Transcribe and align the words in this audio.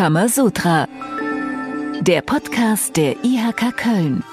Kamasutra. 0.00 0.88
Der 2.00 2.22
Podcast 2.22 2.96
der 2.96 3.22
IHK 3.22 3.76
Köln. 3.76 4.24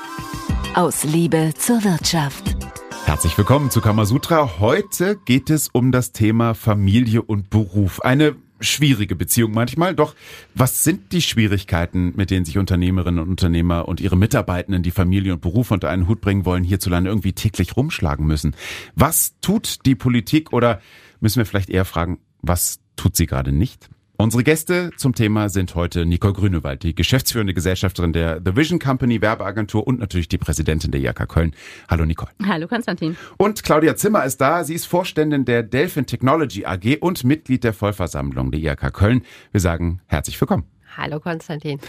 Aus 0.76 1.04
Liebe 1.04 1.52
zur 1.58 1.84
Wirtschaft. 1.84 2.56
Herzlich 3.04 3.38
willkommen 3.38 3.70
zu 3.70 3.82
Kamasutra. 3.82 4.60
Heute 4.62 5.18
geht 5.26 5.50
es 5.50 5.68
um 5.68 5.92
das 5.92 6.14
Thema 6.14 6.54
Familie 6.54 7.22
und 7.22 7.50
Beruf. 7.50 8.00
Eine 8.00 8.38
schwierige 8.62 9.18
Beziehung 9.18 9.52
manchmal. 9.52 9.94
Doch 9.94 10.16
was 10.56 10.86
sind 10.86 11.12
die 11.12 11.22
Schwierigkeiten, 11.22 12.14
mit 12.16 12.32
denen 12.32 12.46
sich 12.46 12.58
Unternehmerinnen 12.58 13.20
und 13.20 13.30
Unternehmer 13.30 13.90
und 13.90 14.00
ihre 14.00 14.16
Mitarbeitenden, 14.16 14.84
die 14.84 14.92
Familie 14.92 15.34
und 15.34 15.42
Beruf 15.42 15.72
unter 15.72 15.90
einen 15.90 16.08
Hut 16.08 16.22
bringen 16.22 16.46
wollen, 16.46 16.64
hierzulande 16.64 17.10
irgendwie 17.10 17.34
täglich 17.34 17.76
rumschlagen 17.76 18.26
müssen? 18.26 18.56
Was 18.96 19.34
tut 19.42 19.86
die 19.86 19.96
Politik 19.96 20.54
oder 20.54 20.80
müssen 21.20 21.40
wir 21.40 21.46
vielleicht 21.46 21.70
eher 21.70 21.84
fragen, 21.84 22.20
was 22.42 22.80
tut 22.96 23.18
sie 23.18 23.26
gerade 23.26 23.52
nicht? 23.52 23.90
Unsere 24.20 24.44
Gäste 24.44 24.90
zum 24.98 25.14
Thema 25.14 25.48
sind 25.48 25.76
heute 25.76 26.04
Nicole 26.04 26.34
Grünewald, 26.34 26.82
die 26.82 26.96
geschäftsführende 26.96 27.54
Gesellschafterin 27.54 28.14
der 28.14 28.42
The 28.44 28.56
Vision 28.56 28.80
Company 28.80 29.22
Werbeagentur 29.22 29.86
und 29.86 30.00
natürlich 30.00 30.28
die 30.28 30.40
Präsidentin 30.40 30.90
der 30.90 31.02
IAK 31.02 31.30
Köln. 31.30 31.54
Hallo 31.88 32.04
Nicole. 32.04 32.32
Hallo 32.44 32.68
Konstantin. 32.68 33.16
Und 33.38 33.62
Claudia 33.62 33.96
Zimmer 33.96 34.26
ist 34.26 34.42
da. 34.42 34.64
Sie 34.64 34.74
ist 34.74 34.88
Vorständin 34.88 35.46
der 35.46 35.62
Delphin 35.62 36.08
Technology 36.08 36.66
AG 36.66 36.98
und 37.00 37.26
Mitglied 37.26 37.64
der 37.64 37.74
Vollversammlung 37.74 38.50
der 38.50 38.60
IAK 38.60 38.92
Köln. 38.92 39.22
Wir 39.52 39.62
sagen 39.62 40.02
herzlich 40.08 40.42
willkommen. 40.42 40.64
Hallo 40.98 41.20
Konstantin. 41.20 41.80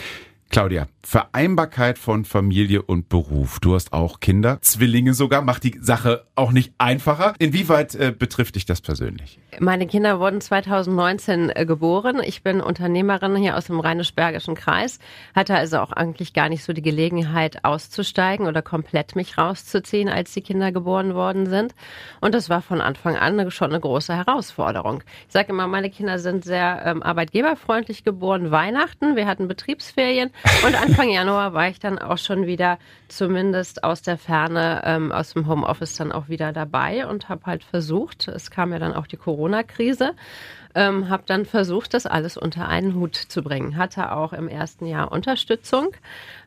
Claudia, 0.50 0.86
Vereinbarkeit 1.02 1.98
von 1.98 2.24
Familie 2.24 2.80
und 2.80 3.10
Beruf. 3.10 3.60
Du 3.60 3.74
hast 3.74 3.92
auch 3.92 4.20
Kinder, 4.20 4.58
Zwillinge 4.62 5.12
sogar, 5.12 5.42
macht 5.42 5.62
die 5.62 5.78
Sache 5.78 6.24
auch 6.36 6.52
nicht 6.52 6.72
einfacher. 6.78 7.34
Inwieweit 7.38 7.94
äh, 7.94 8.14
betrifft 8.16 8.54
dich 8.54 8.64
das 8.64 8.80
persönlich? 8.80 9.38
Meine 9.60 9.86
Kinder 9.86 10.20
wurden 10.20 10.40
2019 10.40 11.52
äh, 11.54 11.66
geboren. 11.66 12.22
Ich 12.24 12.42
bin 12.42 12.62
Unternehmerin 12.62 13.36
hier 13.36 13.58
aus 13.58 13.66
dem 13.66 13.78
Rheinisch-Bergischen 13.78 14.54
Kreis, 14.54 14.98
hatte 15.34 15.54
also 15.54 15.80
auch 15.80 15.92
eigentlich 15.92 16.32
gar 16.32 16.48
nicht 16.48 16.64
so 16.64 16.72
die 16.72 16.82
Gelegenheit 16.82 17.64
auszusteigen 17.64 18.46
oder 18.46 18.62
komplett 18.62 19.16
mich 19.16 19.36
rauszuziehen, 19.36 20.08
als 20.08 20.32
die 20.32 20.40
Kinder 20.40 20.72
geboren 20.72 21.14
worden 21.14 21.46
sind. 21.46 21.74
Und 22.22 22.34
das 22.34 22.48
war 22.48 22.62
von 22.62 22.80
Anfang 22.80 23.16
an 23.16 23.50
schon 23.50 23.70
eine 23.70 23.80
große 23.80 24.14
Herausforderung. 24.14 25.02
Ich 25.26 25.32
sage 25.32 25.50
immer, 25.50 25.66
meine 25.66 25.90
Kinder 25.90 26.18
sind 26.18 26.44
sehr 26.44 26.82
ähm, 26.86 27.02
arbeitgeberfreundlich 27.02 28.02
geboren. 28.02 28.50
Weihnachten, 28.50 29.14
wir 29.14 29.26
hatten 29.26 29.46
Betriebsferien 29.46 30.30
und 30.64 30.74
Anfang 30.74 31.10
Januar 31.10 31.52
war 31.54 31.68
ich 31.68 31.78
dann 31.78 31.98
auch 31.98 32.18
schon 32.18 32.46
wieder, 32.46 32.78
zumindest 33.08 33.84
aus 33.84 34.02
der 34.02 34.18
Ferne, 34.18 34.82
ähm, 34.84 35.12
aus 35.12 35.34
dem 35.34 35.46
Homeoffice 35.46 35.96
dann 35.96 36.12
auch 36.12 36.28
wieder 36.28 36.52
dabei 36.52 37.06
und 37.06 37.28
habe 37.28 37.42
halt 37.46 37.64
versucht, 37.64 38.28
es 38.28 38.50
kam 38.50 38.72
ja 38.72 38.78
dann 38.78 38.94
auch 38.94 39.06
die 39.06 39.16
Corona-Krise, 39.16 40.14
ähm, 40.74 41.08
habe 41.08 41.24
dann 41.26 41.44
versucht, 41.44 41.94
das 41.94 42.06
alles 42.06 42.36
unter 42.36 42.68
einen 42.68 42.94
Hut 42.94 43.16
zu 43.16 43.42
bringen. 43.42 43.76
Hatte 43.76 44.12
auch 44.12 44.32
im 44.32 44.48
ersten 44.48 44.86
Jahr 44.86 45.10
Unterstützung. 45.10 45.88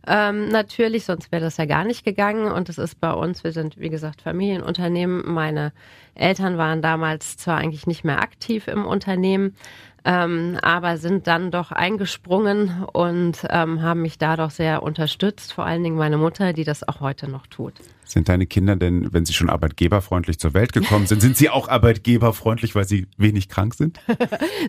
Ähm, 0.07 0.47
natürlich, 0.49 1.05
sonst 1.05 1.31
wäre 1.31 1.41
das 1.41 1.57
ja 1.57 1.65
gar 1.65 1.83
nicht 1.83 2.05
gegangen. 2.05 2.51
Und 2.51 2.69
es 2.69 2.77
ist 2.77 2.99
bei 3.01 3.11
uns, 3.11 3.43
wir 3.43 3.51
sind, 3.51 3.79
wie 3.79 3.89
gesagt, 3.89 4.21
Familienunternehmen. 4.21 5.23
Meine 5.33 5.73
Eltern 6.15 6.57
waren 6.57 6.81
damals 6.81 7.37
zwar 7.37 7.57
eigentlich 7.57 7.87
nicht 7.87 8.03
mehr 8.03 8.21
aktiv 8.21 8.67
im 8.67 8.85
Unternehmen, 8.85 9.55
ähm, 10.03 10.57
aber 10.61 10.97
sind 10.97 11.27
dann 11.27 11.51
doch 11.51 11.71
eingesprungen 11.71 12.83
und 12.91 13.45
ähm, 13.49 13.81
haben 13.81 14.01
mich 14.01 14.17
da 14.17 14.35
doch 14.35 14.51
sehr 14.51 14.83
unterstützt, 14.83 15.53
vor 15.53 15.65
allen 15.65 15.83
Dingen 15.83 15.97
meine 15.97 16.17
Mutter, 16.17 16.53
die 16.53 16.63
das 16.63 16.87
auch 16.87 17.01
heute 17.01 17.29
noch 17.29 17.47
tut. 17.47 17.73
Sind 18.11 18.29
deine 18.29 18.45
Kinder 18.45 18.75
denn, 18.75 19.13
wenn 19.13 19.25
sie 19.25 19.33
schon 19.33 19.49
arbeitgeberfreundlich 19.49 20.39
zur 20.39 20.53
Welt 20.53 20.73
gekommen 20.73 21.07
sind, 21.07 21.21
sind 21.21 21.37
sie 21.37 21.49
auch 21.49 21.67
arbeitgeberfreundlich, 21.67 22.75
weil 22.75 22.85
sie 22.85 23.07
wenig 23.17 23.49
krank 23.49 23.73
sind? 23.73 23.99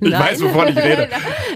Ich 0.01 0.11
Nein. 0.11 0.21
weiß, 0.21 0.43
wovon 0.43 0.69
ich 0.69 0.77
rede. 0.77 1.09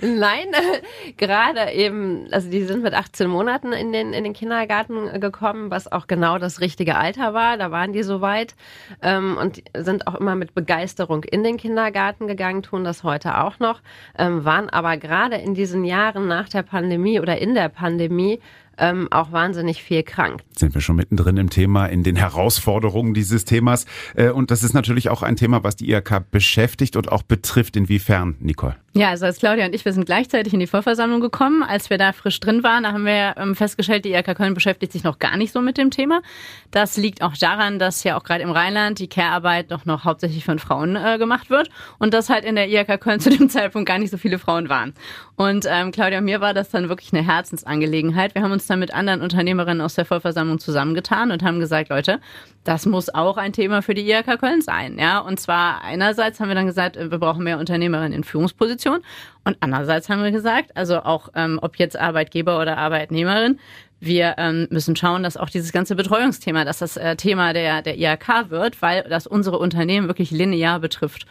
Nein, 0.03 0.47
gerade 1.17 1.73
eben, 1.73 2.27
also 2.31 2.51
die 2.51 2.62
sind 2.64 2.83
mit 2.83 2.95
18 2.95 3.29
Monaten 3.29 3.73
in 3.73 3.92
den, 3.92 4.12
in 4.12 4.25
den 4.25 4.33
Kindergarten 4.33 5.20
gekommen, 5.20 5.70
was 5.70 5.91
auch 5.91 6.07
genau 6.07 6.39
das 6.39 6.61
richtige 6.61 6.97
Alter 6.97 7.34
war. 7.34 7.57
Da 7.57 7.70
waren 7.70 7.92
die 7.92 8.02
soweit 8.02 8.55
ähm, 9.02 9.36
und 9.41 9.63
sind 9.77 10.07
auch 10.07 10.14
immer 10.14 10.35
mit 10.35 10.55
Begeisterung 10.55 11.25
in 11.25 11.42
den 11.42 11.57
Kindergarten 11.57 12.27
gegangen, 12.27 12.63
tun 12.63 12.85
das 12.85 13.02
heute 13.02 13.39
auch 13.39 13.58
noch, 13.58 13.80
ähm, 14.19 14.45
waren 14.45 14.70
aber 14.70 14.96
gerade 14.96 15.36
in 15.36 15.55
diesen 15.55 15.85
Jahren 15.85 16.29
nach 16.29 16.48
der 16.48 16.63
Pandemie 16.63 17.20
oder 17.20 17.39
in 17.39 17.55
der 17.55 17.69
Pandemie 17.69 18.41
ähm, 18.79 19.09
auch 19.11 19.33
wahnsinnig 19.33 19.83
viel 19.83 20.03
krank. 20.03 20.42
Sind 20.57 20.75
wir 20.75 20.81
schon 20.81 20.97
mittendrin 20.97 21.37
im 21.37 21.51
Thema, 21.51 21.87
in 21.87 22.03
den 22.03 22.17
Herausforderungen 22.17 23.14
dieses 23.14 23.45
Themas. 23.45 23.87
Äh, 24.14 24.31
und 24.31 24.51
das 24.51 24.63
ist 24.63 24.75
natürlich 24.75 25.09
auch 25.09 25.23
ein 25.23 25.37
Thema, 25.37 25.64
was 25.64 25.77
die 25.77 25.91
IHK 25.91 26.31
beschäftigt 26.31 26.97
und 26.97 27.11
auch 27.11 27.23
betrifft. 27.23 27.77
Inwiefern, 27.77 28.37
Nicole? 28.41 28.77
Ja, 28.96 29.11
also 29.11 29.27
als 29.27 29.40
Claudia 29.40 29.67
und 29.67 29.74
ich, 29.74 29.84
wir 29.84 29.92
sind 29.92 30.07
gleichzeitig 30.07 30.55
in 30.55 30.61
die 30.61 30.67
Vollversammlung 30.67 31.20
gekommen. 31.20 31.62
Als 31.62 31.90
wir 31.90 31.98
da 31.98 32.12
frisch 32.14 32.40
drin 32.40 32.62
waren, 32.62 32.84
da 32.84 32.92
haben 32.92 33.05
wir 33.05 33.34
ähm, 33.36 33.55
festgestellt, 33.55 34.07
die 34.07 34.14
IHK 34.14 34.34
Köln 34.34 34.55
beschäftigt 34.55 34.90
sich 34.90 35.05
noch 35.05 35.18
gar 35.18 35.36
nicht 35.36 35.52
so 35.52 35.61
mit 35.61 35.77
dem 35.77 35.90
Thema. 35.90 36.23
Das 36.70 36.96
liegt 36.96 37.20
auch 37.20 37.36
daran, 37.36 37.79
dass 37.79 38.05
ja 38.05 38.17
auch 38.17 38.24
gerade 38.24 38.42
im 38.42 38.51
Rheinland 38.51 38.98
die 38.98 39.07
Care-Arbeit 39.07 39.70
doch 39.70 39.84
noch 39.84 40.05
hauptsächlich 40.05 40.46
von 40.46 40.58
Frauen 40.58 40.96
äh, 40.96 41.18
gemacht 41.18 41.51
wird 41.51 41.68
und 41.98 42.14
dass 42.14 42.30
halt 42.30 42.46
in 42.46 42.55
der 42.55 42.70
IHK 42.70 42.98
Köln 42.98 43.20
zu 43.20 43.29
dem 43.29 43.51
Zeitpunkt 43.51 43.86
gar 43.86 43.98
nicht 43.98 44.11
so 44.11 44.17
viele 44.17 44.39
Frauen 44.39 44.70
waren. 44.70 44.95
Und 45.36 45.67
ähm, 45.68 45.92
Claudia 45.92 46.20
und 46.20 46.24
mir 46.24 46.40
war 46.40 46.55
das 46.55 46.70
dann 46.70 46.89
wirklich 46.89 47.13
eine 47.13 47.23
Herzensangelegenheit. 47.23 48.34
Wir 48.34 48.40
haben 48.40 48.52
uns 48.52 48.67
dann 48.67 48.78
mit 48.78 48.95
anderen 48.95 49.20
Unternehmerinnen 49.20 49.83
aus 49.83 49.95
der 49.95 50.07
Vollversammlung 50.07 50.58
zusammengetan 50.58 51.33
und 51.33 51.42
haben 51.42 51.61
gesagt, 51.61 51.90
Leute, 51.90 52.18
das 52.64 52.86
muss 52.86 53.14
auch 53.14 53.36
ein 53.36 53.52
Thema 53.52 53.83
für 53.83 53.92
die 53.92 54.11
IHK 54.11 54.40
Köln 54.40 54.63
sein. 54.63 54.98
Ja, 54.98 55.18
und 55.18 55.39
zwar 55.39 55.84
einerseits 55.84 56.40
haben 56.40 56.48
wir 56.48 56.55
dann 56.55 56.67
gesagt, 56.67 56.96
wir 56.96 57.18
brauchen 57.18 57.45
mehr 57.45 57.58
Unternehmerinnen 57.58 58.14
in 58.14 58.24
Führungspositionen. 58.24 58.86
Position. 58.86 59.02
Und 59.45 59.57
andererseits 59.61 60.08
haben 60.08 60.23
wir 60.23 60.33
gesagt, 60.33 60.77
also 60.77 60.98
auch 61.01 61.29
ähm, 61.35 61.58
ob 61.63 61.77
jetzt 61.77 61.98
Arbeitgeber 61.98 62.61
oder 62.61 62.79
Arbeitnehmerin, 62.79 63.58
wir 63.98 64.35
ähm, 64.39 64.67
müssen 64.70 64.95
schauen, 64.95 65.23
dass 65.23 65.36
auch 65.36 65.48
dieses 65.48 65.73
ganze 65.73 65.97
Betreuungsthema, 65.97 66.64
dass 66.64 66.79
das 66.79 66.96
äh, 66.96 67.17
Thema 67.17 67.52
der, 67.52 67.83
der 67.83 67.98
IHK 67.98 68.51
wird, 68.51 68.83
weil 68.83 69.05
das 69.08 69.27
unsere 69.27 69.58
Unternehmen 69.58 70.07
wirklich 70.08 70.30
linear 70.30 70.80
betrifft. 70.80 71.27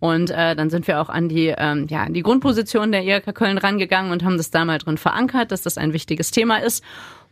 Und 0.00 0.30
äh, 0.30 0.56
dann 0.56 0.70
sind 0.70 0.86
wir 0.86 1.00
auch 1.00 1.08
an 1.08 1.28
die, 1.28 1.54
ähm, 1.56 1.86
ja, 1.88 2.04
an 2.04 2.14
die 2.14 2.22
Grundposition 2.22 2.92
der 2.92 3.04
IHK 3.04 3.34
Köln 3.34 3.58
rangegangen 3.58 4.12
und 4.12 4.24
haben 4.24 4.36
das 4.36 4.50
da 4.50 4.64
mal 4.64 4.78
drin 4.78 4.98
verankert, 4.98 5.50
dass 5.52 5.62
das 5.62 5.78
ein 5.78 5.92
wichtiges 5.92 6.30
Thema 6.30 6.58
ist. 6.58 6.84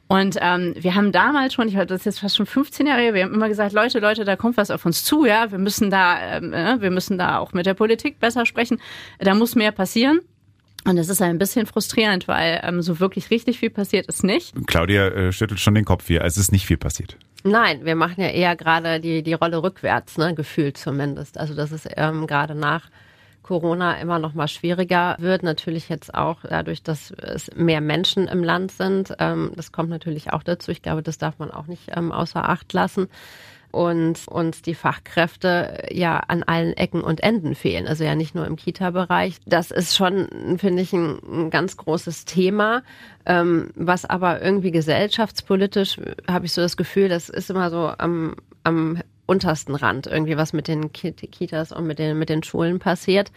Und 0.08 0.38
ähm, 0.40 0.74
wir 0.76 0.94
haben 0.94 1.12
damals 1.12 1.52
schon, 1.52 1.68
ich 1.68 1.76
weiß, 1.76 1.86
das 1.86 2.00
ist 2.00 2.06
jetzt 2.06 2.20
fast 2.20 2.36
schon 2.36 2.46
15 2.46 2.86
Jahre 2.86 3.02
her, 3.02 3.14
wir 3.14 3.24
haben 3.24 3.34
immer 3.34 3.48
gesagt, 3.48 3.74
Leute, 3.74 3.98
Leute, 3.98 4.24
da 4.24 4.36
kommt 4.36 4.56
was 4.56 4.70
auf 4.70 4.86
uns 4.86 5.04
zu, 5.04 5.26
ja, 5.26 5.50
wir 5.50 5.58
müssen 5.58 5.90
da, 5.90 6.38
ähm, 6.38 6.54
äh, 6.54 6.80
wir 6.80 6.90
müssen 6.90 7.18
da 7.18 7.38
auch 7.38 7.52
mit 7.52 7.66
der 7.66 7.74
Politik 7.74 8.18
besser 8.18 8.46
sprechen, 8.46 8.80
da 9.18 9.34
muss 9.34 9.54
mehr 9.54 9.70
passieren. 9.70 10.20
Und 10.84 10.96
es 10.96 11.10
ist 11.10 11.20
ein 11.20 11.36
bisschen 11.38 11.66
frustrierend, 11.66 12.28
weil 12.28 12.60
ähm, 12.62 12.80
so 12.80 13.00
wirklich 13.00 13.30
richtig 13.30 13.58
viel 13.58 13.68
passiert 13.68 14.06
ist 14.06 14.24
nicht. 14.24 14.54
Claudia 14.66 15.08
äh, 15.08 15.32
schüttelt 15.32 15.60
schon 15.60 15.74
den 15.74 15.84
Kopf 15.84 16.06
hier, 16.06 16.24
es 16.24 16.38
ist 16.38 16.52
nicht 16.52 16.64
viel 16.64 16.78
passiert. 16.78 17.18
Nein, 17.44 17.84
wir 17.84 17.94
machen 17.94 18.22
ja 18.22 18.28
eher 18.28 18.56
gerade 18.56 19.00
die, 19.00 19.22
die 19.22 19.34
Rolle 19.34 19.62
rückwärts, 19.62 20.16
ne, 20.16 20.34
gefühlt 20.34 20.78
zumindest. 20.78 21.36
Also 21.36 21.54
das 21.54 21.72
ist 21.72 21.88
ähm, 21.96 22.26
gerade 22.26 22.54
nach 22.54 22.88
Corona 23.48 23.98
immer 23.98 24.18
noch 24.18 24.34
mal 24.34 24.46
schwieriger 24.46 25.16
wird. 25.18 25.42
Natürlich 25.42 25.88
jetzt 25.88 26.12
auch 26.12 26.40
dadurch, 26.46 26.82
dass 26.82 27.10
es 27.12 27.50
mehr 27.56 27.80
Menschen 27.80 28.28
im 28.28 28.44
Land 28.44 28.72
sind. 28.72 29.14
Ähm, 29.18 29.52
das 29.56 29.72
kommt 29.72 29.88
natürlich 29.88 30.34
auch 30.34 30.42
dazu. 30.42 30.70
Ich 30.70 30.82
glaube, 30.82 31.02
das 31.02 31.16
darf 31.16 31.38
man 31.38 31.50
auch 31.50 31.66
nicht 31.66 31.84
ähm, 31.96 32.12
außer 32.12 32.46
Acht 32.46 32.70
lassen 32.74 33.08
und 33.70 34.28
uns 34.28 34.60
die 34.60 34.74
Fachkräfte 34.74 35.88
ja 35.90 36.18
an 36.28 36.42
allen 36.42 36.74
Ecken 36.74 37.00
und 37.00 37.22
Enden 37.22 37.54
fehlen. 37.54 37.86
Also 37.86 38.04
ja 38.04 38.14
nicht 38.14 38.34
nur 38.34 38.46
im 38.46 38.56
Kita-Bereich. 38.56 39.36
Das 39.46 39.70
ist 39.70 39.96
schon, 39.96 40.58
finde 40.58 40.82
ich, 40.82 40.92
ein, 40.92 41.18
ein, 41.26 41.50
ganz 41.50 41.78
großes 41.78 42.26
Thema, 42.26 42.82
ähm, 43.24 43.70
was 43.76 44.04
aber 44.04 44.42
irgendwie 44.42 44.72
gesellschaftspolitisch, 44.72 45.98
habe 46.28 46.44
ich 46.44 46.52
so 46.52 46.60
das 46.60 46.76
Gefühl, 46.76 47.08
das 47.08 47.30
ist 47.30 47.48
immer 47.48 47.70
so 47.70 47.90
am, 47.96 48.36
am 48.62 49.00
untersten 49.28 49.74
Rand, 49.74 50.06
irgendwie 50.06 50.36
was 50.36 50.52
mit 50.52 50.68
den 50.68 50.90
Kitas 50.90 51.70
und 51.70 51.86
mit 51.86 51.98
den, 51.98 52.18
mit 52.18 52.30
den 52.30 52.42
Schulen 52.42 52.78
passiert. 52.78 53.30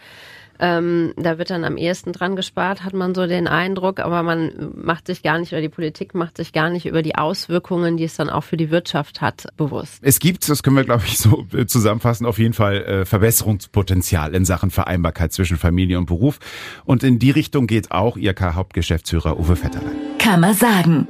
Ähm, 0.58 1.12
da 1.16 1.38
wird 1.38 1.50
dann 1.50 1.64
am 1.64 1.76
ehesten 1.76 2.12
dran 2.12 2.36
gespart, 2.36 2.84
hat 2.84 2.94
man 2.94 3.14
so 3.14 3.26
den 3.26 3.48
Eindruck, 3.48 3.98
aber 3.98 4.22
man 4.22 4.52
macht 4.76 5.06
sich 5.06 5.22
gar 5.22 5.38
nicht, 5.38 5.52
oder 5.52 5.60
die 5.60 5.68
Politik 5.68 6.14
macht 6.14 6.36
sich 6.36 6.52
gar 6.52 6.70
nicht 6.70 6.86
über 6.86 7.02
die 7.02 7.16
Auswirkungen, 7.16 7.96
die 7.96 8.04
es 8.04 8.14
dann 8.14 8.30
auch 8.30 8.44
für 8.44 8.56
die 8.56 8.70
Wirtschaft 8.70 9.20
hat, 9.20 9.48
bewusst. 9.56 9.98
Es 10.02 10.20
gibt, 10.20 10.48
das 10.48 10.62
können 10.62 10.76
wir, 10.76 10.84
glaube 10.84 11.02
ich, 11.06 11.18
so 11.18 11.46
äh, 11.52 11.66
zusammenfassen, 11.66 12.26
auf 12.26 12.38
jeden 12.38 12.54
Fall 12.54 12.76
äh, 12.84 13.04
Verbesserungspotenzial 13.04 14.34
in 14.34 14.44
Sachen 14.44 14.70
Vereinbarkeit 14.70 15.32
zwischen 15.32 15.56
Familie 15.56 15.98
und 15.98 16.06
Beruf. 16.06 16.38
Und 16.84 17.02
in 17.02 17.18
die 17.18 17.32
Richtung 17.32 17.66
geht 17.66 17.90
auch 17.90 18.16
IRK-Hauptgeschäftsführer 18.16 19.38
Uwe 19.38 19.56
Vetterlein. 19.56 19.96
Kann 20.18 20.40
man 20.40 20.54
sagen. 20.54 21.08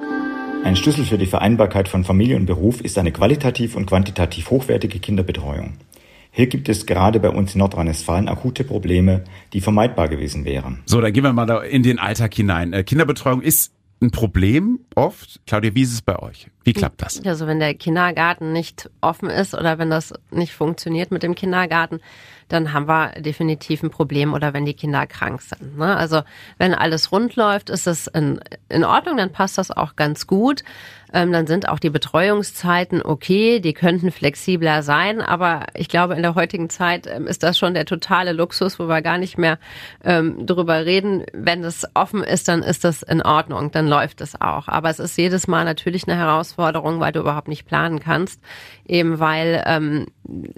Ein 0.65 0.77
Schlüssel 0.77 1.05
für 1.05 1.19
die 1.19 1.27
Vereinbarkeit 1.27 1.89
von 1.89 2.05
Familie 2.05 2.37
und 2.37 2.47
Beruf 2.47 2.81
ist 2.81 2.97
eine 2.97 3.11
qualitativ 3.11 3.75
und 3.75 3.87
quantitativ 3.87 4.51
hochwertige 4.51 5.01
Kinderbetreuung. 5.01 5.75
Hier 6.31 6.47
gibt 6.47 6.69
es 6.69 6.87
gerade 6.87 7.19
bei 7.19 7.31
uns 7.31 7.55
in 7.55 7.59
Nordrhein-Westfalen 7.59 8.29
akute 8.29 8.63
Probleme, 8.63 9.25
die 9.53 9.61
vermeidbar 9.61 10.09
gewesen 10.09 10.45
wären. 10.45 10.81
So, 10.87 11.01
dann 11.01 11.13
gehen 11.13 11.25
wir 11.25 11.33
mal 11.33 11.47
da 11.47 11.61
in 11.63 11.83
den 11.83 11.99
Alltag 11.99 12.33
hinein. 12.35 12.73
Äh, 12.73 12.85
Kinderbetreuung 12.85 13.43
ist 13.43 13.73
ein 14.01 14.13
Problem 14.13 14.81
oft. 14.95 15.41
Claudia, 15.47 15.75
wie 15.75 15.83
ist 15.83 15.93
es 15.93 16.03
bei 16.03 16.19
euch? 16.21 16.49
Wie 16.63 16.73
klappt 16.73 17.03
das? 17.03 17.25
Also 17.27 17.49
wenn 17.49 17.59
der 17.59 17.75
Kindergarten 17.75 18.53
nicht 18.53 18.89
offen 19.01 19.31
ist 19.31 19.55
oder 19.55 19.79
wenn 19.79 19.91
das 19.91 20.15
nicht 20.31 20.53
funktioniert 20.53 21.11
mit 21.11 21.25
dem 21.25 21.35
Kindergarten, 21.35 22.01
dann 22.53 22.73
haben 22.73 22.87
wir 22.87 23.13
definitiv 23.21 23.83
ein 23.83 23.91
Problem 23.91 24.35
oder 24.35 24.53
wenn 24.53 24.65
die 24.65 24.75
Kinder 24.75 25.07
krank 25.07 25.43
sind. 25.43 25.79
Ne? 25.79 25.97
Also 25.97 26.23
wenn 26.59 26.75
alles 26.75 27.13
rund 27.13 27.37
läuft, 27.37 27.71
ist 27.71 27.87
das 27.87 28.07
in, 28.07 28.41
in 28.69 28.85
Ordnung, 28.85 29.17
dann 29.17 29.33
passt 29.33 29.59
das 29.59 29.71
auch 29.71 29.97
ganz 29.97 30.27
gut 30.27 30.63
ähm, 31.13 31.33
dann 31.33 31.47
sind 31.47 31.69
auch 31.69 31.79
die 31.79 31.91
Betreuungszeiten 31.91 33.03
okay, 33.03 33.61
die 33.61 33.73
könnten 33.73 34.11
flexibler 34.11 34.83
sein, 34.83 35.21
aber 35.21 35.67
ich 35.75 35.89
glaube, 35.89 36.15
in 36.15 36.23
der 36.23 36.35
heutigen 36.35 36.71
Zeit 36.71 37.07
ähm, 37.07 37.27
ist 37.27 37.43
das 37.43 37.59
schon 37.59 37.75
der 37.75 37.85
totale 37.85 38.33
Luxus, 38.33 38.79
wo 38.79 38.89
wir 38.89 39.03
gar 39.03 39.19
nicht 39.19 39.39
mehr 39.39 39.59
ähm, 40.05 40.47
drüber 40.47 40.85
reden. 40.87 41.25
Wenn 41.33 41.65
es 41.65 41.87
offen 41.95 42.23
ist, 42.23 42.49
dann 42.49 42.63
ist 42.63 42.85
das 42.85 43.03
in 43.03 43.23
Ordnung, 43.23 43.71
dann 43.71 43.89
läuft 43.89 44.21
es 44.21 44.41
auch. 44.41 44.69
Aber 44.69 44.91
es 44.91 44.99
ist 44.99 45.19
jedes 45.19 45.47
Mal 45.47 45.65
natürlich 45.65 46.09
eine 46.09 46.17
Herausforderung, 46.17 47.01
weil 47.01 47.13
du 47.13 47.21
überhaupt 47.21 47.49
nicht 47.49 47.67
planen 47.67 48.01
kannst, 48.01 48.41
eben 48.87 49.19
weil 49.19 49.63
ähm, 49.67 50.07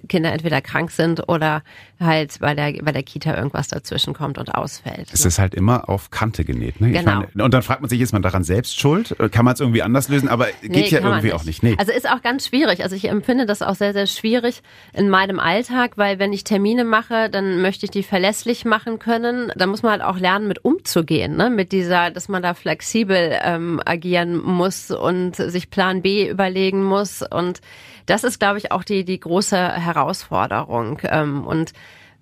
Kinder 0.09 0.33
entweder 0.33 0.61
krank 0.61 0.91
sind 0.91 1.29
oder 1.29 1.63
halt 2.01 2.39
bei 2.41 2.55
der, 2.55 2.73
bei 2.83 2.93
der 2.93 3.03
Kita 3.03 3.37
irgendwas 3.37 3.69
dazwischen 3.69 4.15
kommt 4.15 4.39
und 4.39 4.55
ausfällt. 4.55 5.09
Es 5.13 5.25
ist 5.25 5.39
halt 5.39 5.55
immer 5.55 5.89
auf 5.89 6.11
Kante 6.11 6.45
genäht. 6.45 6.81
Ne? 6.81 6.93
Genau. 6.93 7.25
Meine, 7.33 7.45
und 7.45 7.55
dann 7.55 7.63
fragt 7.63 7.81
man 7.81 7.89
sich, 7.89 8.01
ist 8.01 8.13
man 8.13 8.23
daran 8.23 8.45
selbst 8.45 8.79
schuld? 8.79 9.17
Kann 9.33 9.45
man 9.45 9.55
es 9.55 9.61
irgendwie 9.61 9.83
anders 9.83 10.09
lösen? 10.09 10.29
Aber 10.29 10.47
geht 10.63 10.71
Nee, 10.71 10.89
ja 10.89 11.01
irgendwie 11.01 11.27
nicht. 11.27 11.35
auch 11.35 11.45
nicht. 11.45 11.63
Nee. 11.63 11.75
Also 11.79 11.93
ist 11.93 12.09
auch 12.09 12.23
ganz 12.23 12.47
schwierig. 12.47 12.83
Also 12.83 12.97
ich 12.97 13.09
empfinde 13.09 13.47
das 13.47 13.63
auch 13.63 13.75
sehr, 13.75 13.93
sehr 13.93 14.07
schwierig 14.07 14.63
in 14.93 15.09
meinem 15.09 15.39
Alltag, 15.39 15.93
weil 15.97 16.19
wenn 16.19 16.33
ich 16.33 16.45
Termine 16.45 16.85
mache, 16.85 17.31
dann 17.31 17.63
möchte 17.63 17.87
ich 17.87 17.91
die 17.91 18.03
verlässlich 18.03 18.65
machen 18.65 18.99
können. 18.99 19.53
Da 19.57 19.67
muss 19.67 19.83
man 19.83 19.93
halt 19.93 20.03
auch 20.03 20.19
lernen, 20.19 20.49
mit 20.49 20.65
umzugehen, 20.65 21.37
ne? 21.37 21.51
mit 21.51 21.73
dieser, 21.73 22.11
dass 22.11 22.29
man 22.29 22.43
da 22.43 22.55
flexibel 22.55 23.39
ähm, 23.43 23.81
agieren 23.85 24.37
muss 24.43 24.91
und 24.91 25.37
sich 25.37 25.71
Plan 25.71 26.03
B 26.03 26.29
überlegen 26.29 26.85
muss. 26.85 27.23
Und 27.23 27.61
das 28.07 28.25
ist, 28.25 28.39
glaube 28.39 28.59
ich, 28.59 28.73
auch 28.73 28.85
die, 28.85 29.05
die 29.05 29.21
große 29.21 29.57
Herausforderung. 29.57 31.01
Ähm, 31.05 31.47
und 31.47 31.73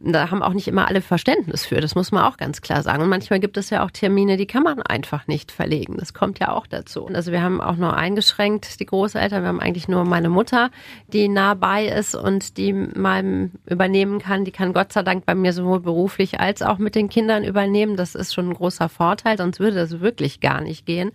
da 0.05 0.31
haben 0.31 0.43
auch 0.43 0.53
nicht 0.53 0.67
immer 0.67 0.89
alle 0.89 1.01
Verständnis 1.01 1.65
für, 1.65 1.81
das 1.81 1.95
muss 1.95 2.11
man 2.11 2.25
auch 2.25 2.37
ganz 2.37 2.61
klar 2.61 2.83
sagen. 2.83 3.03
Und 3.03 3.09
manchmal 3.09 3.39
gibt 3.39 3.57
es 3.57 3.71
ja 3.71 3.85
auch 3.85 3.91
Termine, 3.91 4.37
die 4.37 4.47
kann 4.47 4.65
man 4.65 4.83
einfach 4.83 5.29
nicht 5.29 5.53
verlegen. 5.53 5.97
Das 5.97 6.13
kommt 6.13 6.41
ja 6.41 6.51
auch 6.53 6.67
dazu. 6.67 7.07
Also 7.07 7.31
wir 7.31 7.41
haben 7.41 7.61
auch 7.61 7.77
nur 7.77 7.97
eingeschränkt 7.97 8.81
die 8.81 8.87
Großeltern. 8.87 9.43
Wir 9.43 9.49
haben 9.49 9.61
eigentlich 9.61 9.87
nur 9.87 10.05
meine 10.05 10.29
Mutter, 10.29 10.71
die 11.13 11.29
nah 11.29 11.55
bei 11.55 11.87
ist 11.87 12.17
und 12.17 12.57
die 12.57 12.73
mal 12.73 13.51
übernehmen 13.67 14.19
kann. 14.19 14.45
Die 14.45 14.51
kann 14.51 14.73
Gott 14.73 14.93
sei 14.93 15.03
Dank 15.03 15.25
bei 15.25 15.35
mir 15.35 15.53
sowohl 15.53 15.81
beruflich 15.81 16.41
als 16.41 16.63
auch 16.63 16.79
mit 16.79 16.95
den 16.97 17.09
Kindern 17.09 17.45
übernehmen. 17.45 17.97
Das 17.97 18.17
ist 18.17 18.35
schon 18.35 18.49
ein 18.49 18.55
großer 18.55 18.89
Vorteil, 18.89 19.39
sonst 19.39 19.61
würde 19.61 19.77
das 19.77 20.01
wirklich 20.01 20.41
gar 20.41 20.61
nicht 20.61 20.85
gehen. 20.85 21.13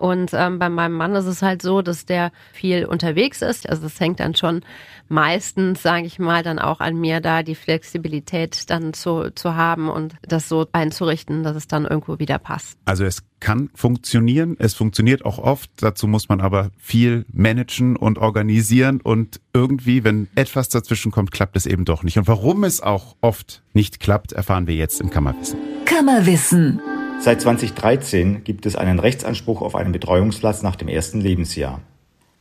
Und 0.00 0.30
ähm, 0.32 0.58
bei 0.58 0.70
meinem 0.70 0.94
Mann 0.94 1.14
ist 1.14 1.26
es 1.26 1.42
halt 1.42 1.60
so, 1.60 1.82
dass 1.82 2.06
der 2.06 2.32
viel 2.54 2.86
unterwegs 2.86 3.42
ist. 3.42 3.68
Also 3.68 3.86
es 3.86 4.00
hängt 4.00 4.18
dann 4.18 4.34
schon 4.34 4.62
meistens, 5.08 5.82
sage 5.82 6.06
ich 6.06 6.18
mal, 6.18 6.42
dann 6.42 6.58
auch 6.58 6.80
an 6.80 6.98
mir 6.98 7.20
da 7.20 7.42
die 7.42 7.54
Flexibilität 7.54 8.70
dann 8.70 8.94
zu, 8.94 9.30
zu 9.34 9.56
haben 9.56 9.90
und 9.90 10.14
das 10.22 10.48
so 10.48 10.66
einzurichten, 10.72 11.42
dass 11.42 11.54
es 11.54 11.68
dann 11.68 11.84
irgendwo 11.84 12.18
wieder 12.18 12.38
passt. 12.38 12.78
Also 12.86 13.04
es 13.04 13.22
kann 13.40 13.68
funktionieren, 13.74 14.56
es 14.58 14.72
funktioniert 14.72 15.26
auch 15.26 15.38
oft, 15.38 15.70
dazu 15.76 16.06
muss 16.06 16.30
man 16.30 16.40
aber 16.40 16.70
viel 16.78 17.26
managen 17.30 17.96
und 17.96 18.16
organisieren 18.16 19.02
und 19.02 19.40
irgendwie, 19.52 20.02
wenn 20.02 20.28
etwas 20.34 20.70
dazwischen 20.70 21.12
kommt, 21.12 21.30
klappt 21.30 21.56
es 21.56 21.66
eben 21.66 21.84
doch 21.84 22.04
nicht. 22.04 22.16
Und 22.16 22.26
warum 22.26 22.64
es 22.64 22.80
auch 22.80 23.16
oft 23.20 23.62
nicht 23.74 24.00
klappt, 24.00 24.32
erfahren 24.32 24.66
wir 24.66 24.76
jetzt 24.76 24.98
im 25.02 25.10
Kammerwissen. 25.10 25.58
Kammerwissen. 25.84 26.80
Seit 27.22 27.42
2013 27.42 28.44
gibt 28.44 28.64
es 28.64 28.76
einen 28.76 28.98
Rechtsanspruch 28.98 29.60
auf 29.60 29.74
einen 29.74 29.92
Betreuungsplatz 29.92 30.62
nach 30.62 30.74
dem 30.74 30.88
ersten 30.88 31.20
Lebensjahr. 31.20 31.82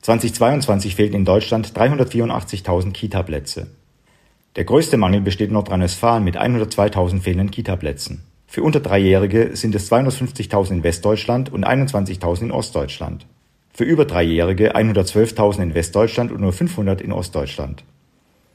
2022 0.03 0.95
fehlten 0.95 1.17
in 1.17 1.25
Deutschland 1.25 1.77
384.000 1.77 2.93
Kita-Plätze. 2.93 3.67
Der 4.55 4.63
größte 4.63 4.95
Mangel 4.95 5.19
besteht 5.19 5.49
in 5.49 5.55
Nordrhein-Westfalen 5.55 6.23
mit 6.23 6.39
102.000 6.39 7.19
fehlenden 7.19 7.51
Kita-Plätzen. 7.51 8.23
Für 8.47 8.63
unter 8.63 8.79
Dreijährige 8.79 9.53
sind 9.57 9.75
es 9.75 9.91
250.000 9.91 10.71
in 10.71 10.83
Westdeutschland 10.83 11.51
und 11.51 11.67
21.000 11.67 12.43
in 12.43 12.51
Ostdeutschland. 12.51 13.27
Für 13.73 13.83
über 13.83 14.05
Dreijährige 14.05 14.77
112.000 14.77 15.61
in 15.61 15.73
Westdeutschland 15.73 16.31
und 16.31 16.39
nur 16.39 16.53
500 16.53 17.01
in 17.01 17.11
Ostdeutschland. 17.11 17.83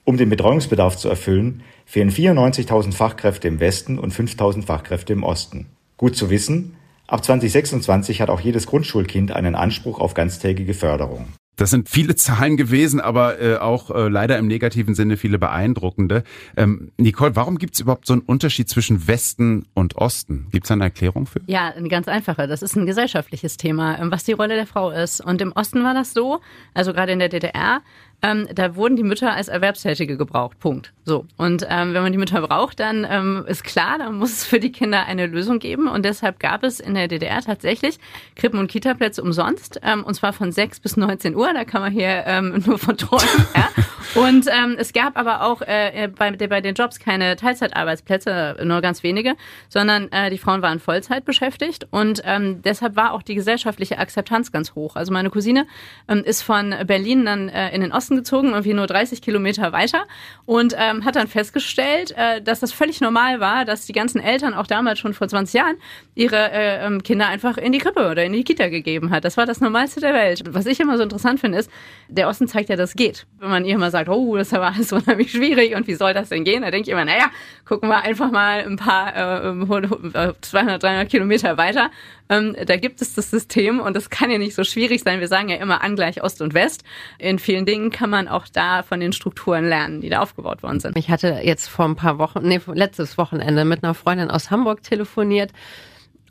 Um 0.05 0.17
den 0.17 0.31
Betreuungsbedarf 0.31 0.97
zu 0.97 1.11
erfüllen, 1.11 1.63
fehlen 1.85 2.11
94.000 2.11 2.93
Fachkräfte 2.93 3.47
im 3.47 3.61
Westen 3.61 3.99
und 3.99 4.15
5.000 4.15 4.63
Fachkräfte 4.65 5.13
im 5.13 5.23
Osten. 5.23 5.67
Gut 5.97 6.17
zu 6.17 6.31
wissen, 6.31 6.77
ab 7.07 7.25
2026 7.25 8.21
hat 8.21 8.31
auch 8.31 8.41
jedes 8.41 8.67
Grundschulkind 8.67 9.33
einen 9.33 9.55
Anspruch 9.55 10.01
auf 10.01 10.15
ganztägige 10.15 10.75
Förderung. 10.75 11.27
Das 11.57 11.71
sind 11.71 11.89
viele 11.89 12.15
Zahlen 12.17 12.57
gewesen, 12.57 13.01
aber 13.01 13.41
äh, 13.41 13.57
auch 13.57 13.91
äh, 13.91 14.09
leider 14.09 14.39
im 14.39 14.47
negativen 14.47 14.95
Sinne 14.95 15.17
viele 15.17 15.39
beeindruckende. 15.39 16.25
Ähm, 16.57 16.91
Nicole, 16.97 17.37
warum 17.37 17.59
gibt 17.59 17.75
es 17.75 17.81
überhaupt 17.81 18.07
so 18.07 18.15
einen 18.15 18.23
Unterschied 18.23 18.69
zwischen 18.69 19.07
Westen 19.07 19.67
und 19.75 19.97
Osten? 19.97 20.49
Gibt 20.51 20.65
es 20.65 20.71
eine 20.71 20.85
Erklärung 20.85 21.27
für? 21.27 21.41
Ja, 21.47 21.69
eine 21.69 21.89
ganz 21.89 22.09
einfache. 22.09 22.49
Das 22.49 22.63
ist 22.63 22.77
ein 22.77 22.87
gesellschaftliches 22.87 23.57
Thema, 23.57 23.99
ähm, 24.01 24.11
was 24.11 24.25
die 24.25 24.33
Rolle 24.33 24.57
der 24.57 24.67
Frau 24.67 24.91
ist. 24.91 25.21
Und 25.21 25.41
im 25.41 25.53
Osten 25.53 25.85
war 25.85 25.95
das 25.95 26.13
so, 26.13 26.41
also 26.75 26.93
gerade 26.93 27.13
in 27.13 27.19
der 27.19 27.29
DDR, 27.29 27.83
ähm, 28.25 28.49
da 28.55 28.75
wurden 28.75 28.97
die 28.97 29.03
Mütter 29.03 29.35
als 29.35 29.49
Erwerbstätige 29.49 30.17
gebraucht. 30.17 30.59
Punkt. 30.59 30.95
So. 31.05 31.27
Und 31.37 31.67
ähm, 31.69 31.93
wenn 31.93 32.03
man 32.03 32.11
die 32.11 32.17
Mütter 32.17 32.41
braucht, 32.41 32.81
dann 32.81 33.07
ähm, 33.09 33.45
ist 33.47 33.65
klar, 33.65 33.99
dann 33.99 34.17
muss 34.17 34.33
es 34.33 34.45
für 34.47 34.59
die 34.59 34.73
Kinder 34.73 35.05
eine 35.05 35.27
Lösung 35.27 35.59
geben. 35.59 35.89
Und 35.89 36.07
deshalb 36.07 36.41
gab 36.41 36.65
es 36.65 36.81
in 36.81 36.95
der 36.95 37.07
DDR 37.07 37.43
tatsächlich 37.43 37.99
Krippen- 38.35 38.59
und 38.59 38.69
Kitaplätze 38.71 39.23
umsonst. 39.23 39.79
Ähm, 39.83 40.05
und 40.05 40.15
zwar 40.15 40.33
von 40.33 40.53
6 40.53 40.81
bis 40.81 40.97
19 40.97 41.37
Uhr. 41.37 41.53
Da 41.53 41.65
kann 41.67 41.83
man 41.83 41.93
hier 41.93 42.25
ähm, 42.27 42.63
nur 42.67 42.79
von 42.79 42.97
träumen. 42.97 43.47
ja. 43.55 43.69
Und 44.15 44.47
ähm, 44.49 44.77
es 44.79 44.95
gab 44.95 45.19
aber 45.19 45.43
auch 45.43 45.61
äh, 45.61 46.09
bei, 46.09 46.31
bei 46.31 46.61
den 46.63 46.75
Jobs 46.75 47.01
keine 47.01 47.37
Teilzeitarbeitsplätze, 47.37 48.57
nur 48.65 48.81
ganz 48.81 49.03
wenige, 49.03 49.35
sondern 49.69 50.11
äh, 50.13 50.31
die 50.31 50.39
Frauen 50.39 50.63
waren 50.63 50.79
Vollzeit 50.79 51.27
beschäftigt. 51.27 51.89
Und 51.91 52.23
ähm, 52.25 52.63
deshalb 52.63 52.97
war 52.97 53.13
auch 53.13 53.23
die 53.23 53.35
gesellschaftliche 53.35 53.99
Akzeptanz 53.99 54.51
ganz 54.51 54.75
hoch. 54.75 54.97
Also 54.97 55.13
meine 55.13 55.29
Cousine 55.31 55.67
ähm, 56.09 56.23
ist 56.25 56.43
von 56.43 56.75
Berlin 56.87 57.27
dann 57.27 57.49
äh, 57.49 57.75
in 57.75 57.83
den 57.83 57.93
Osten 57.93 58.14
gezogen, 58.17 58.51
irgendwie 58.51 58.75
nur 58.75 58.87
30 58.87 59.21
Kilometer 59.21 59.73
weiter 59.73 60.05
und 60.47 60.75
ähm, 60.79 61.05
hat 61.05 61.17
dann 61.17 61.29
festgestellt, 61.29 62.13
äh, 62.17 62.41
dass 62.41 62.61
das 62.61 62.73
völlig 62.73 63.01
normal 63.01 63.41
war, 63.41 63.65
dass 63.65 63.85
die 63.87 63.93
ganzen 63.93 64.21
Eltern 64.21 64.55
auch 64.55 64.67
damals 64.67 64.99
schon 64.99 65.13
vor 65.13 65.29
20 65.29 65.55
Jahren 65.55 65.77
ihre 66.15 66.51
äh, 66.53 66.87
ähm, 66.87 67.03
Kinder 67.03 67.29
einfach 67.29 67.59
in 67.59 67.73
die 67.73 67.79
Krippe 67.79 68.09
oder 68.11 68.25
in 68.25 68.33
die 68.33 68.45
Kita 68.45 68.69
gegeben 68.69 69.11
hat. 69.11 69.25
Das 69.25 69.37
war 69.37 69.47
das 69.47 69.61
Normalste 69.61 70.01
der 70.01 70.15
Welt. 70.15 70.43
Was 70.49 70.67
ich 70.67 70.81
immer 70.81 70.97
so 70.97 71.03
interessant 71.03 71.41
finde, 71.41 71.59
ist, 71.59 71.71
der 72.09 72.29
Osten 72.29 72.49
zeigt 72.49 72.71
ja, 72.71 72.77
dass 72.77 72.95
geht. 72.95 73.27
Wenn 73.39 73.51
man 73.51 73.65
ihr 73.65 73.75
immer 73.75 73.91
sagt, 73.91 74.09
oh, 74.09 74.37
das 74.37 74.53
war 74.53 74.75
alles 74.75 74.93
unheimlich 74.93 75.33
schwierig 75.33 75.75
und 75.75 75.87
wie 75.87 75.95
soll 75.95 76.15
das 76.15 76.29
denn 76.29 76.45
gehen, 76.45 76.63
da 76.63 76.71
denke 76.71 76.89
ich 76.89 76.93
immer, 76.93 77.05
naja, 77.05 77.31
gucken 77.65 77.89
wir 77.89 78.03
einfach 78.03 78.31
mal 78.31 78.65
ein 78.65 78.77
paar 78.77 79.43
äh, 79.45 80.33
200, 80.41 80.83
300 80.83 81.09
Kilometer 81.09 81.57
weiter. 81.57 81.91
Ähm, 82.29 82.57
da 82.67 82.77
gibt 82.77 83.03
es 83.03 83.15
das 83.15 83.31
System 83.31 83.81
und 83.81 83.95
das 83.95 84.11
kann 84.11 84.31
ja 84.31 84.39
nicht 84.39 84.55
so 84.55 84.65
schwierig 84.65 85.03
sein. 85.03 85.21
Wir 85.21 85.29
sagen 85.29 85.49
ja 85.49 85.57
immer 85.57 85.83
angleich 85.83 86.23
Ost 86.23 86.41
und 86.41 86.55
West. 86.55 86.85
In 87.19 87.39
vielen 87.39 87.67
Dingen 87.67 87.91
kann 87.91 88.11
man 88.11 88.29
auch 88.29 88.49
da 88.49 88.83
von 88.83 89.01
den 89.01 89.13
Strukturen 89.13 89.69
lernen, 89.69 90.01
die 90.01 90.09
da 90.09 90.21
aufgebaut 90.21 90.63
worden 90.63 90.81
sind. 90.81 90.97
Ich 90.97 91.11
hatte 91.11 91.41
jetzt 91.43 91.69
vor 91.69 91.85
ein 91.85 91.97
paar 91.97 92.19
Wochen, 92.19 92.41
nee, 92.43 92.61
letztes 92.73 93.19
Wochenende 93.19 93.65
mit 93.65 93.85
einer 93.85 93.95
Freundin 93.95 94.31
aus 94.31 94.51
Hamburg 94.51 94.83
telefoniert 94.83 95.53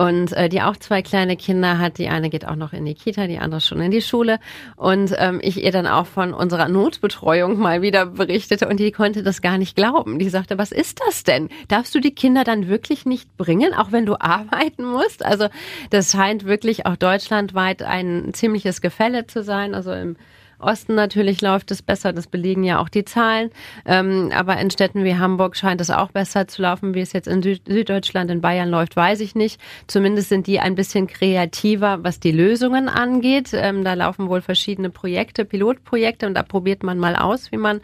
und 0.04 0.34
äh, 0.34 0.50
die 0.50 0.62
auch 0.62 0.76
zwei 0.76 1.02
kleine 1.02 1.38
Kinder 1.38 1.80
hat. 1.80 1.98
Die 1.98 2.10
eine 2.10 2.30
geht 2.30 2.46
auch 2.46 2.58
noch 2.58 2.74
in 2.74 2.84
die 2.84 2.94
Kita, 2.94 3.26
die 3.26 3.40
andere 3.40 3.62
schon 3.62 3.80
in 3.80 3.90
die 3.90 4.02
Schule. 4.02 4.38
Und 4.76 5.16
ähm, 5.18 5.40
ich 5.42 5.64
ihr 5.64 5.72
dann 5.72 5.88
auch 5.88 6.08
von 6.08 6.34
unserer 6.34 6.68
Notbetreuung 6.68 7.58
mal 7.58 7.82
wieder 7.82 8.08
berichtete 8.08 8.68
und 8.68 8.82
die 8.82 8.92
konnte 8.92 9.24
das 9.24 9.42
gar 9.42 9.58
nicht 9.58 9.78
glauben. 9.78 10.20
Die 10.20 10.28
sagte, 10.28 10.58
was 10.58 10.74
ist 10.74 11.00
das 11.08 11.24
denn? 11.24 11.48
Darfst 11.70 11.96
du 11.96 12.02
die 12.02 12.14
Kinder 12.14 12.44
dann 12.44 12.68
wirklich 12.68 13.06
nicht 13.06 13.38
bringen, 13.38 13.74
auch 13.74 13.94
wenn 13.94 14.06
du 14.06 14.16
arbeiten 14.20 14.84
musst? 14.84 15.24
Also 15.24 15.48
das 15.90 16.12
scheint 16.12 16.44
wirklich 16.44 16.86
auch 16.86 16.98
deutschlandweit 16.98 17.82
ein 17.82 18.34
ziemliches 18.34 18.82
Gefälle 18.82 19.26
zu 19.28 19.42
sein. 19.42 19.74
Also 19.74 19.94
im 19.94 20.18
Osten 20.64 20.96
natürlich 20.96 21.42
läuft 21.42 21.72
es 21.72 21.82
besser, 21.82 22.14
das 22.14 22.28
belegen 22.28 22.64
ja 22.64 22.80
auch 22.80 22.90
die 22.90 23.06
Zahlen. 23.06 23.50
Ähm, 23.86 24.32
aber 24.34 24.58
in 24.58 24.72
Städten 24.72 25.04
wie 25.04 25.16
Hamburg 25.16 25.56
scheint 25.56 25.82
es 25.82 25.90
auch 25.90 26.12
besser 26.12 26.48
zu 26.48 26.62
laufen, 26.62 26.94
wie 26.94 27.02
es 27.02 27.14
jetzt 27.14 27.28
in 27.28 27.42
Süd 27.42 27.62
Süddeutschland, 27.68 28.32
in 28.32 28.42
Bayern 28.42 28.70
läuft, 28.70 28.96
weiß 28.96 29.20
ich 29.20 29.36
nicht. 29.36 29.60
Zumindest 29.88 30.30
sind 30.30 30.48
die 30.48 30.60
ein 30.60 30.76
bisschen 30.76 31.08
kreativer, 31.08 32.04
was 32.04 32.20
die 32.20 32.32
Lösungen 32.32 32.90
angeht. 32.90 33.52
Ähm, 33.54 33.84
da 33.84 33.94
laufen 33.94 34.30
wohl 34.30 34.42
verschiedene 34.42 34.90
Projekte, 34.90 35.46
Pilotprojekte 35.46 36.28
und 36.28 36.34
da 36.34 36.44
probiert 36.44 36.84
man 36.84 37.00
mal 37.00 37.16
aus, 37.16 37.52
wie 37.52 37.58
man 37.58 37.82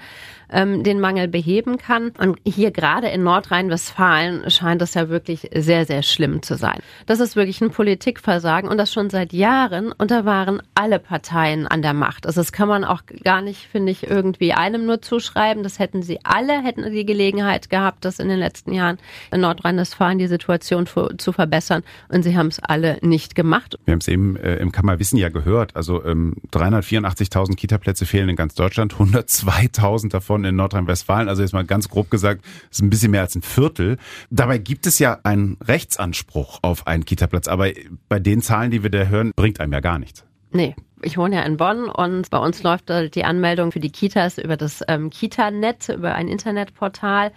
ähm, 0.52 0.84
den 0.84 1.00
Mangel 1.00 1.28
beheben 1.28 1.78
kann. 1.78 2.12
Und 2.18 2.40
hier 2.46 2.72
gerade 2.72 3.08
in 3.08 3.24
Nordrhein-Westfalen 3.24 4.50
scheint 4.50 4.82
es 4.82 4.94
ja 4.94 5.10
wirklich 5.10 5.50
sehr, 5.54 5.86
sehr 5.86 6.04
schlimm 6.04 6.42
zu 6.42 6.56
sein. 6.56 6.80
Das 7.06 7.20
ist 7.20 7.36
wirklich 7.36 7.62
ein 7.62 7.72
Politikversagen 7.72 8.70
und 8.70 8.78
das 8.78 8.92
schon 8.92 9.10
seit 9.10 9.34
Jahren 9.34 9.92
und 9.92 10.12
da 10.12 10.26
waren 10.26 10.62
alle 10.76 11.00
Parteien 11.00 11.68
an 11.68 11.82
der 11.82 11.94
Macht. 11.94 12.26
Also 12.26 12.42
das 12.42 12.52
kann 12.52 12.68
man 12.70 12.86
auch 12.86 13.02
gar 13.24 13.42
nicht, 13.42 13.68
finde 13.68 13.92
ich, 13.92 14.10
irgendwie 14.10 14.54
einem 14.54 14.86
nur 14.86 15.02
zuschreiben. 15.02 15.64
Das 15.64 15.80
hätten 15.80 16.02
sie 16.02 16.20
alle, 16.24 16.64
hätten 16.64 16.90
die 16.92 17.06
Gelegenheit 17.06 17.70
gehabt, 17.70 18.06
das 18.06 18.20
in 18.20 18.30
den 18.30 18.40
letzten 18.40 18.74
Jahren 18.74 18.98
in 19.32 19.42
Nordrhein-Westfalen 19.42 20.18
die 20.18 20.28
Situation 20.28 20.88
zu 20.88 21.32
verbessern. 21.32 21.84
Und 22.08 22.24
sie 22.24 22.38
haben 22.38 22.48
es 22.48 22.60
alle 22.60 22.98
nicht 23.02 23.36
gemacht. 23.36 23.78
Wir 23.86 23.92
haben 23.92 24.00
es 24.00 24.08
eben 24.08 24.38
äh, 24.38 24.56
im 24.56 24.72
Kammerwissen 24.72 25.18
ja 25.18 25.30
gehört. 25.30 25.76
Also 25.76 26.04
ähm, 26.06 26.36
384.000 26.52 27.56
Kita-Plätze 27.56 28.06
fehlen 28.06 28.30
in 28.30 28.36
ganz 28.36 28.56
Deutschland, 28.56 28.94
102.000 28.96 30.10
davon 30.10 30.46
in 30.46 30.56
Nordrhein-Westfalen. 30.56 31.28
Also 31.28 31.42
jetzt 31.42 31.54
mal 31.54 31.66
ganz 31.66 31.90
grob 31.90 32.10
gesagt, 32.10 32.46
ist 32.72 32.82
ein 32.82 32.90
bisschen 32.90 33.12
mehr 33.12 33.22
als 33.22 33.36
ein 33.36 33.42
Viertel. 33.42 33.98
Dabei 34.30 34.58
gibt 34.58 34.88
es 34.88 35.00
ja 35.00 35.20
einen 35.24 35.58
Rechtsanspruch 35.62 36.60
auf 36.62 36.88
einen 36.88 37.06
Kita-Platz. 37.06 37.48
Aber 37.48 37.70
bei 38.08 38.20
den 38.20 38.42
Zahlen, 38.42 38.72
die 38.72 38.84
wir 38.84 38.90
da 38.90 39.06
hören, 39.06 39.32
bringt 39.36 39.60
einem 39.60 39.74
ja 39.74 39.80
gar 39.80 40.00
nichts. 40.00 40.24
Nee, 40.52 40.76
ich 41.02 41.18
wohne 41.18 41.38
ja 41.38 41.42
in 41.44 41.58
Bonn 41.58 41.90
und 41.90 42.30
bei 42.30 42.38
uns 42.38 42.62
läuft 42.64 42.90
die 42.90 43.24
Anmeldung 43.24 43.72
für 43.72 43.80
die 43.80 43.92
Kitas 43.92 44.38
über 44.38 44.58
das 44.58 44.84
ähm, 44.88 45.10
Kita-Net, 45.10 45.90
über 45.90 46.16
ein 46.16 46.28
Internetportal. 46.28 47.32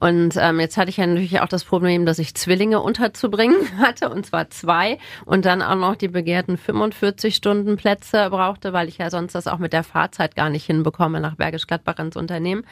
Und 0.00 0.36
ähm, 0.38 0.60
jetzt 0.60 0.76
hatte 0.76 0.90
ich 0.90 0.96
ja 0.96 1.06
natürlich 1.06 1.40
auch 1.40 1.48
das 1.48 1.64
Problem, 1.64 2.06
dass 2.06 2.18
ich 2.18 2.34
Zwillinge 2.34 2.80
unterzubringen 2.80 3.56
hatte, 3.78 4.08
und 4.08 4.26
zwar 4.26 4.48
zwei, 4.50 4.98
und 5.24 5.44
dann 5.44 5.62
auch 5.62 5.74
noch 5.74 5.96
die 5.96 6.08
begehrten 6.08 6.56
45 6.56 7.34
Stunden 7.34 7.76
Plätze 7.76 8.30
brauchte, 8.30 8.72
weil 8.72 8.88
ich 8.88 8.98
ja 8.98 9.10
sonst 9.10 9.34
das 9.34 9.46
auch 9.46 9.58
mit 9.58 9.72
der 9.72 9.84
Fahrzeit 9.84 10.34
gar 10.34 10.48
nicht 10.48 10.64
hinbekomme 10.64 11.20
nach 11.20 11.36
Bergisch 11.36 11.66
Gladbach 11.66 11.98
ins 11.98 12.16
Unternehmen. 12.16 12.64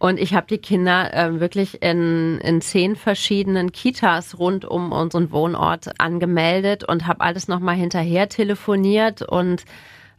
Und 0.00 0.18
ich 0.18 0.32
habe 0.32 0.46
die 0.48 0.56
Kinder 0.56 1.12
äh, 1.12 1.40
wirklich 1.40 1.82
in, 1.82 2.38
in 2.38 2.62
zehn 2.62 2.96
verschiedenen 2.96 3.70
Kitas 3.70 4.38
rund 4.38 4.64
um 4.64 4.92
unseren 4.92 5.30
Wohnort 5.30 6.00
angemeldet 6.00 6.84
und 6.84 7.06
habe 7.06 7.20
alles 7.20 7.48
nochmal 7.48 7.76
hinterher 7.76 8.30
telefoniert 8.30 9.20
und 9.20 9.66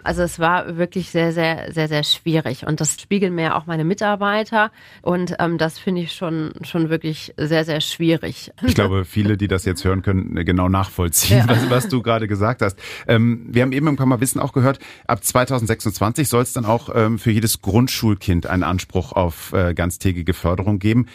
also 0.04 0.22
es 0.24 0.40
war 0.40 0.78
wirklich 0.78 1.10
sehr, 1.10 1.32
sehr, 1.34 1.72
sehr, 1.72 1.88
sehr 1.88 2.04
schwierig. 2.04 2.66
Und 2.66 2.82
das 2.82 3.00
spiegeln 3.00 3.36
mir 3.36 3.56
auch 3.56 3.66
meine 3.66 3.84
Mitarbeiter. 3.84 4.72
Und 5.02 5.36
ähm, 5.40 5.58
das 5.58 5.80
finde 5.80 6.02
ich 6.02 6.14
schon, 6.14 6.54
schon 6.64 6.90
wirklich 6.90 7.34
sehr, 7.38 7.66
sehr 7.66 7.82
schwierig. 7.82 8.52
Ich 8.66 8.76
glaube, 8.76 9.06
viele, 9.06 9.38
die 9.38 9.48
das 9.48 9.66
jetzt 9.66 9.84
hören 9.84 10.02
können, 10.02 10.36
genau 10.46 10.70
nachvollziehen, 10.70 11.40
ja. 11.40 11.48
was, 11.48 11.70
was, 11.70 11.88
du 11.88 12.02
gerade 12.02 12.28
gesagt 12.28 12.62
hast. 12.62 12.78
Ähm, 13.08 13.46
wir 13.50 13.64
haben 13.64 13.72
eben 13.72 13.88
im 13.88 13.98
Kammerwissen 13.98 14.40
auch 14.40 14.54
gehört, 14.54 14.80
ab 15.08 15.24
2026 15.24 16.30
soll 16.30 16.44
es 16.44 16.54
dann 16.54 16.66
auch 16.66 16.90
ähm, 16.94 17.20
für 17.20 17.32
jedes 17.32 17.62
Grundschulkind 17.62 18.48
einen 18.48 18.64
Anspruch 18.64 19.12
auf 19.14 19.54
äh, 19.54 19.74
ganztägige 19.74 20.34
Förderung 20.34 20.80
geben. 20.80 21.08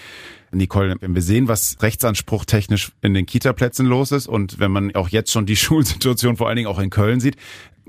Nicole, 0.53 0.97
wenn 1.01 1.15
wir 1.15 1.23
sehen, 1.23 1.49
was 1.49 1.77
Rechtsanspruch 1.81 2.45
technisch 2.45 2.93
in 3.03 3.15
den 3.15 3.27
Kita-Plätzen 3.27 3.87
los 3.87 4.13
ist 4.13 4.27
und 4.27 4.59
wenn 4.59 4.71
man 4.71 4.95
auch 4.95 5.09
jetzt 5.09 5.33
schon 5.33 5.47
die 5.47 5.57
Schulsituation 5.57 6.37
vor 6.37 6.49
allen 6.49 6.57
Dingen 6.57 6.69
auch 6.69 6.79
in 6.79 6.91
Köln 6.91 7.21
sieht, 7.21 7.37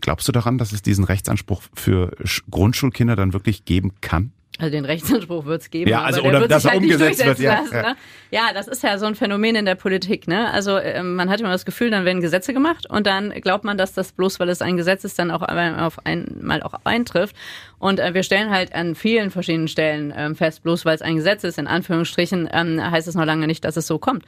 Glaubst 0.02 0.28
du 0.28 0.32
daran, 0.32 0.58
dass 0.58 0.72
es 0.72 0.82
diesen 0.82 1.04
Rechtsanspruch 1.04 1.64
für 1.74 2.12
Grundschulkinder 2.50 3.16
dann 3.16 3.34
wirklich 3.34 3.66
geben 3.66 3.94
kann? 4.02 4.32
Also 4.60 4.72
den 4.72 4.86
Rechtsanspruch 4.86 5.46
wird 5.46 5.62
es 5.62 5.70
geben. 5.70 5.90
Ja, 5.90 6.02
also 6.02 6.24
oder 6.24 6.48
dass 6.48 6.66
er 6.66 6.72
halt 6.72 6.82
umgesetzt 6.82 7.24
wird. 7.24 7.40
Ja, 7.40 7.60
lassen, 7.60 7.76
ne? 7.76 7.96
ja, 8.32 8.54
das 8.54 8.68
ist 8.68 8.82
ja 8.82 8.98
so 8.98 9.06
ein 9.06 9.14
Phänomen 9.14 9.56
in 9.56 9.66
der 9.66 9.76
Politik. 9.76 10.28
Ne? 10.28 10.52
Also 10.52 10.78
äh, 10.78 11.04
man 11.04 11.30
hat 11.30 11.40
immer 11.40 11.52
das 11.52 11.64
Gefühl, 11.64 11.92
dann 11.92 12.06
werden 12.06 12.22
Gesetze 12.22 12.54
gemacht 12.54 12.90
und 12.90 13.06
dann 13.06 13.30
glaubt 13.42 13.66
man, 13.66 13.78
dass 13.78 13.94
das 13.94 14.14
bloß, 14.14 14.40
weil 14.40 14.50
es 14.50 14.64
ein 14.64 14.76
Gesetz 14.76 15.04
ist, 15.04 15.20
dann 15.20 15.30
auch 15.30 15.44
auf 15.44 16.00
einmal 16.06 16.64
auch 16.64 16.74
eintrifft. 16.86 17.36
Und 17.78 18.00
äh, 18.00 18.16
wir 18.16 18.24
stellen 18.24 18.50
halt 18.50 18.74
an 18.74 18.96
vielen 18.96 19.30
verschiedenen 19.30 19.68
Stellen 19.68 20.12
ähm, 20.16 20.36
fest, 20.36 20.64
bloß 20.64 20.86
weil 20.86 20.96
es 20.96 21.04
ein 21.04 21.18
Gesetz 21.18 21.44
ist, 21.44 21.60
in 21.60 21.68
Anführungsstrichen, 21.68 22.50
ähm, 22.52 22.82
heißt 22.82 23.08
es 23.08 23.14
noch 23.14 23.26
lange 23.26 23.46
nicht, 23.46 23.64
dass 23.64 23.78
es 23.78 23.86
so 23.86 24.00
kommt 24.00 24.24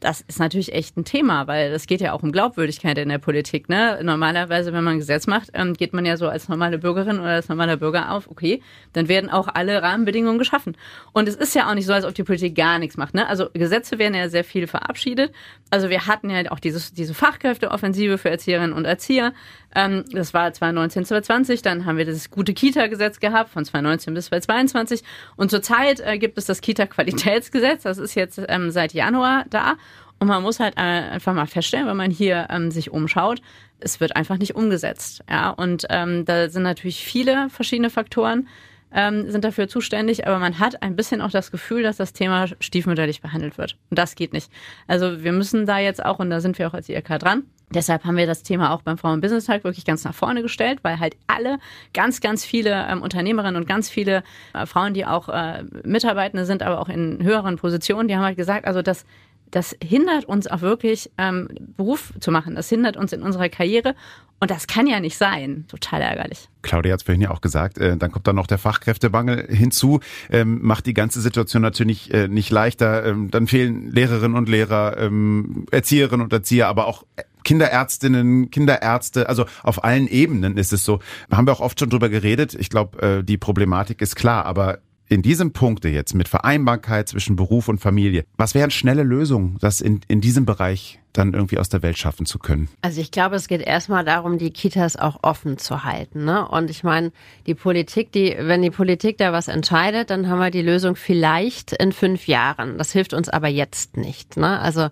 das 0.00 0.20
ist 0.20 0.38
natürlich 0.38 0.72
echt 0.72 0.96
ein 0.96 1.04
Thema, 1.04 1.46
weil 1.48 1.72
es 1.72 1.86
geht 1.86 2.00
ja 2.00 2.12
auch 2.12 2.22
um 2.22 2.30
Glaubwürdigkeit 2.30 2.96
in 2.98 3.08
der 3.08 3.18
Politik. 3.18 3.68
Ne? 3.68 3.98
Normalerweise, 4.02 4.72
wenn 4.72 4.84
man 4.84 4.94
ein 4.94 4.98
Gesetz 4.98 5.26
macht, 5.26 5.50
ähm, 5.54 5.74
geht 5.74 5.92
man 5.92 6.06
ja 6.06 6.16
so 6.16 6.28
als 6.28 6.48
normale 6.48 6.78
Bürgerin 6.78 7.18
oder 7.18 7.30
als 7.30 7.48
normaler 7.48 7.76
Bürger 7.76 8.12
auf, 8.12 8.30
okay, 8.30 8.62
dann 8.92 9.08
werden 9.08 9.28
auch 9.28 9.48
alle 9.48 9.82
Rahmenbedingungen 9.82 10.38
geschaffen. 10.38 10.76
Und 11.12 11.28
es 11.28 11.34
ist 11.34 11.54
ja 11.54 11.68
auch 11.68 11.74
nicht 11.74 11.86
so, 11.86 11.92
als 11.92 12.04
ob 12.04 12.14
die 12.14 12.22
Politik 12.22 12.54
gar 12.54 12.78
nichts 12.78 12.96
macht. 12.96 13.14
Ne? 13.14 13.26
Also 13.26 13.48
Gesetze 13.52 13.98
werden 13.98 14.14
ja 14.14 14.28
sehr 14.28 14.44
viel 14.44 14.68
verabschiedet. 14.68 15.32
Also 15.70 15.90
wir 15.90 16.06
hatten 16.06 16.30
ja 16.30 16.50
auch 16.52 16.60
dieses, 16.60 16.92
diese 16.92 17.12
Fachkräfteoffensive 17.12 18.18
für 18.18 18.30
Erzieherinnen 18.30 18.72
und 18.72 18.84
Erzieher. 18.84 19.32
Ähm, 19.74 20.04
das 20.12 20.32
war 20.32 20.52
2019, 20.52 21.06
2020. 21.06 21.62
Dann 21.62 21.86
haben 21.86 21.98
wir 21.98 22.06
das 22.06 22.30
gute 22.30 22.54
Kita-Gesetz 22.54 23.18
gehabt 23.18 23.50
von 23.50 23.64
2019 23.64 24.14
bis 24.14 24.26
2022. 24.26 25.02
Und 25.36 25.50
zurzeit 25.50 26.00
äh, 26.00 26.18
gibt 26.18 26.38
es 26.38 26.44
das 26.44 26.60
Kita-Qualitätsgesetz. 26.60 27.82
Das 27.82 27.98
ist 27.98 28.14
jetzt 28.14 28.40
ähm, 28.48 28.70
seit 28.70 28.94
Januar 28.94 29.44
da. 29.50 29.76
Und 30.20 30.28
man 30.28 30.42
muss 30.42 30.58
halt 30.58 30.76
einfach 30.76 31.34
mal 31.34 31.46
feststellen, 31.46 31.86
wenn 31.86 31.96
man 31.96 32.10
hier 32.10 32.48
ähm, 32.50 32.70
sich 32.70 32.90
umschaut, 32.90 33.40
es 33.78 34.00
wird 34.00 34.16
einfach 34.16 34.36
nicht 34.38 34.56
umgesetzt. 34.56 35.22
Ja, 35.30 35.50
und 35.50 35.86
ähm, 35.90 36.24
da 36.24 36.48
sind 36.48 36.64
natürlich 36.64 37.04
viele 37.04 37.48
verschiedene 37.50 37.90
Faktoren 37.90 38.48
ähm, 38.92 39.30
sind 39.30 39.44
dafür 39.44 39.68
zuständig, 39.68 40.26
aber 40.26 40.38
man 40.38 40.58
hat 40.58 40.82
ein 40.82 40.96
bisschen 40.96 41.20
auch 41.20 41.30
das 41.30 41.50
Gefühl, 41.50 41.82
dass 41.82 41.96
das 41.96 42.12
Thema 42.12 42.46
stiefmütterlich 42.60 43.20
behandelt 43.20 43.58
wird. 43.58 43.76
Und 43.90 43.98
das 43.98 44.14
geht 44.14 44.32
nicht. 44.32 44.50
Also 44.86 45.22
wir 45.22 45.32
müssen 45.32 45.66
da 45.66 45.78
jetzt 45.78 46.04
auch, 46.04 46.18
und 46.18 46.30
da 46.30 46.40
sind 46.40 46.58
wir 46.58 46.68
auch 46.68 46.74
als 46.74 46.88
IRK 46.88 47.18
dran, 47.18 47.44
Deshalb 47.70 48.04
haben 48.04 48.16
wir 48.16 48.26
das 48.26 48.42
Thema 48.42 48.72
auch 48.72 48.80
beim 48.80 48.96
Frauen 48.96 49.20
Business 49.20 49.44
Tag 49.44 49.62
wirklich 49.62 49.84
ganz 49.84 50.02
nach 50.04 50.14
vorne 50.14 50.40
gestellt, 50.40 50.78
weil 50.82 51.00
halt 51.00 51.16
alle, 51.26 51.58
ganz, 51.92 52.20
ganz 52.20 52.42
viele 52.42 52.86
ähm, 52.88 53.02
Unternehmerinnen 53.02 53.56
und 53.56 53.68
ganz 53.68 53.90
viele 53.90 54.22
äh, 54.54 54.64
Frauen, 54.64 54.94
die 54.94 55.04
auch 55.04 55.28
äh, 55.28 55.64
Mitarbeitende 55.84 56.46
sind, 56.46 56.62
aber 56.62 56.80
auch 56.80 56.88
in 56.88 57.22
höheren 57.22 57.56
Positionen, 57.56 58.08
die 58.08 58.16
haben 58.16 58.24
halt 58.24 58.38
gesagt, 58.38 58.66
also 58.66 58.80
das 58.80 59.04
das 59.50 59.76
hindert 59.82 60.24
uns 60.26 60.46
auch 60.46 60.60
wirklich, 60.60 61.10
ähm, 61.18 61.48
Beruf 61.76 62.12
zu 62.20 62.30
machen. 62.30 62.54
Das 62.54 62.68
hindert 62.68 62.96
uns 62.96 63.12
in 63.12 63.22
unserer 63.22 63.48
Karriere. 63.48 63.94
Und 64.40 64.52
das 64.52 64.68
kann 64.68 64.86
ja 64.86 65.00
nicht 65.00 65.18
sein. 65.18 65.64
Total 65.68 66.00
ärgerlich. 66.00 66.48
Claudia 66.62 66.92
hat 66.92 67.00
es 67.00 67.04
vorhin 67.04 67.20
ja 67.20 67.30
auch 67.30 67.40
gesagt, 67.40 67.78
äh, 67.78 67.96
dann 67.96 68.12
kommt 68.12 68.26
dann 68.28 68.36
noch 68.36 68.46
der 68.46 68.58
Fachkräftemangel 68.58 69.48
hinzu, 69.48 69.98
ähm, 70.30 70.60
macht 70.62 70.86
die 70.86 70.94
ganze 70.94 71.20
Situation 71.20 71.60
natürlich 71.60 72.14
äh, 72.14 72.28
nicht 72.28 72.50
leichter. 72.50 73.04
Ähm, 73.04 73.30
dann 73.32 73.48
fehlen 73.48 73.90
Lehrerinnen 73.90 74.36
und 74.36 74.48
Lehrer, 74.48 74.96
ähm, 74.98 75.66
Erzieherinnen 75.72 76.22
und 76.22 76.32
Erzieher, 76.32 76.68
aber 76.68 76.86
auch 76.86 77.04
Kinderärztinnen, 77.42 78.50
Kinderärzte, 78.50 79.28
also 79.28 79.46
auf 79.62 79.82
allen 79.82 80.06
Ebenen 80.06 80.56
ist 80.56 80.72
es 80.72 80.84
so. 80.84 81.00
Haben 81.32 81.46
wir 81.46 81.52
auch 81.52 81.60
oft 81.60 81.80
schon 81.80 81.88
drüber 81.88 82.08
geredet. 82.08 82.54
Ich 82.54 82.68
glaube, 82.68 83.00
äh, 83.00 83.24
die 83.24 83.38
Problematik 83.38 84.02
ist 84.02 84.16
klar, 84.16 84.44
aber 84.44 84.80
in 85.08 85.22
diesem 85.22 85.52
Punkte 85.52 85.88
jetzt 85.88 86.14
mit 86.14 86.28
Vereinbarkeit 86.28 87.08
zwischen 87.08 87.36
Beruf 87.36 87.68
und 87.68 87.78
Familie, 87.78 88.24
was 88.36 88.54
wären 88.54 88.70
schnelle 88.70 89.02
Lösungen, 89.02 89.56
das 89.60 89.80
in, 89.80 90.00
in 90.08 90.20
diesem 90.20 90.44
Bereich 90.44 91.00
dann 91.12 91.32
irgendwie 91.32 91.58
aus 91.58 91.68
der 91.68 91.82
Welt 91.82 91.98
schaffen 91.98 92.26
zu 92.26 92.38
können? 92.38 92.68
Also 92.82 93.00
ich 93.00 93.10
glaube, 93.10 93.36
es 93.36 93.48
geht 93.48 93.62
erstmal 93.62 94.04
darum, 94.04 94.38
die 94.38 94.50
Kitas 94.50 94.96
auch 94.96 95.18
offen 95.22 95.58
zu 95.58 95.84
halten. 95.84 96.24
Ne? 96.24 96.46
Und 96.46 96.70
ich 96.70 96.84
meine, 96.84 97.12
die 97.46 97.54
Politik, 97.54 98.12
die, 98.12 98.36
wenn 98.38 98.62
die 98.62 98.70
Politik 98.70 99.18
da 99.18 99.32
was 99.32 99.48
entscheidet, 99.48 100.10
dann 100.10 100.28
haben 100.28 100.38
wir 100.38 100.50
die 100.50 100.62
Lösung 100.62 100.94
vielleicht 100.94 101.72
in 101.72 101.92
fünf 101.92 102.26
Jahren. 102.26 102.78
Das 102.78 102.92
hilft 102.92 103.14
uns 103.14 103.28
aber 103.28 103.48
jetzt 103.48 103.96
nicht. 103.96 104.36
Ne? 104.36 104.60
Also 104.60 104.88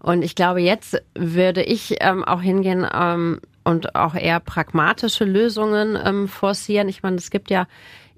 und 0.00 0.22
ich 0.22 0.34
glaube, 0.34 0.60
jetzt 0.60 1.00
würde 1.14 1.62
ich 1.62 1.96
ähm, 2.00 2.24
auch 2.24 2.40
hingehen 2.40 2.86
ähm, 2.92 3.40
und 3.64 3.94
auch 3.94 4.14
eher 4.14 4.40
pragmatische 4.40 5.24
Lösungen 5.24 5.98
ähm, 6.02 6.26
forcieren. 6.26 6.88
Ich 6.88 7.02
meine, 7.02 7.16
es 7.16 7.30
gibt 7.30 7.50
ja 7.50 7.66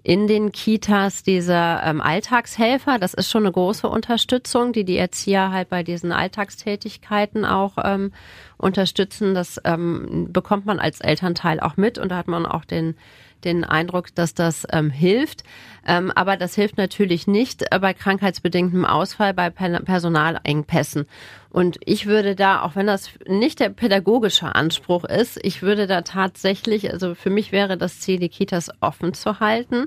in 0.05 0.27
den 0.27 0.51
Kitas 0.51 1.23
diese 1.23 1.55
ähm, 1.55 2.01
Alltagshelfer. 2.01 2.99
Das 2.99 3.15
ist 3.15 3.31
schon 3.31 3.45
eine 3.45 3.53
große 3.53 3.89
Unterstützung, 3.89 4.73
die 4.73 4.85
die 4.85 4.97
Erzieher 4.97 5.53
halt 5.53 5.69
bei 5.69 5.83
diesen 5.83 6.11
Alltagstätigkeiten 6.11 7.45
auch 7.45 7.75
ähm, 7.83 8.13
unterstützen. 8.57 9.35
Das 9.35 9.61
ähm, 9.65 10.29
bekommt 10.33 10.67
man 10.67 10.81
als 10.81 11.01
Elternteil 11.01 11.61
auch 11.61 11.77
mit 11.77 11.99
und 11.99 12.09
da 12.11 12.17
hat 12.17 12.29
man 12.29 12.47
auch 12.47 12.65
den 12.65 12.97
den 13.45 13.65
Eindruck, 13.65 14.15
dass 14.15 14.35
das 14.35 14.67
ähm, 14.71 14.91
hilft. 14.91 15.45
Ähm, 15.87 16.13
aber 16.15 16.37
das 16.37 16.55
hilft 16.55 16.79
natürlich 16.79 17.27
nicht 17.27 17.65
äh, 17.71 17.79
bei 17.79 17.93
krankheitsbedingtem 17.93 18.85
Ausfall, 18.85 19.35
bei 19.35 19.51
Personalengpässen. 19.51 21.07
Und 21.51 21.79
ich 21.85 22.07
würde 22.07 22.35
da, 22.35 22.63
auch 22.63 22.77
wenn 22.77 22.87
das 22.87 23.11
nicht 23.27 23.61
der 23.61 23.71
pädagogische 23.71 24.55
Anspruch 24.55 25.05
ist, 25.05 25.39
ich 25.43 25.63
würde 25.63 25.87
da 25.87 26.03
tatsächlich, 26.03 26.93
also 26.93 27.15
für 27.15 27.31
mich 27.31 27.53
wäre 27.53 27.77
das 27.77 28.01
Ziel, 28.01 28.19
die 28.19 28.29
Kitas 28.29 28.71
offen 28.81 29.13
zu 29.13 29.41
halten 29.41 29.87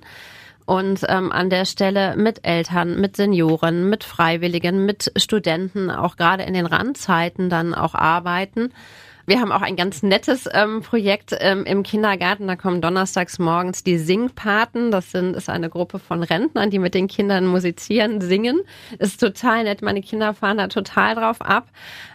und 0.66 1.02
ähm, 1.08 1.32
an 1.32 1.50
der 1.50 1.66
Stelle 1.66 2.16
mit 2.18 2.46
Eltern, 2.46 3.00
mit 3.00 3.16
Senioren, 3.16 3.90
mit 3.90 4.04
Freiwilligen, 4.04 4.86
mit 4.86 5.12
Studenten 5.16 5.92
auch 5.92 6.18
gerade 6.18 6.44
in 6.44 6.54
den 6.54 6.66
Randzeiten 6.66 7.50
dann 7.50 7.74
auch 7.74 7.96
arbeiten 7.96 8.72
wir 9.28 9.40
haben 9.40 9.52
auch 9.52 9.62
ein 9.62 9.76
ganz 9.76 10.04
nettes 10.04 10.48
ähm, 10.52 10.82
Projekt 10.82 11.36
ähm, 11.40 11.66
im 11.66 11.84
Kindergarten. 11.84 12.48
Da 12.48 12.56
kommen 12.56 12.82
donnerstags 12.82 13.40
morgens 13.40 13.84
die 13.84 13.98
Singpaten. 13.98 14.92
Das 14.92 15.12
sind, 15.12 15.36
ist 15.36 15.50
eine 15.50 15.70
Gruppe 15.70 16.00
von 16.00 16.22
Rentnern, 16.22 16.70
die 16.70 16.80
mit 16.80 16.94
den 16.94 17.08
Kindern 17.08 17.48
musizieren, 17.48 18.22
singen. 18.22 18.62
Ist 19.00 19.20
total 19.20 19.64
nett. 19.64 19.82
Meine 19.82 20.02
Kinder 20.02 20.34
fahren 20.34 20.58
da 20.58 20.68
total 20.68 21.16
drauf 21.16 21.42
ab. 21.42 21.68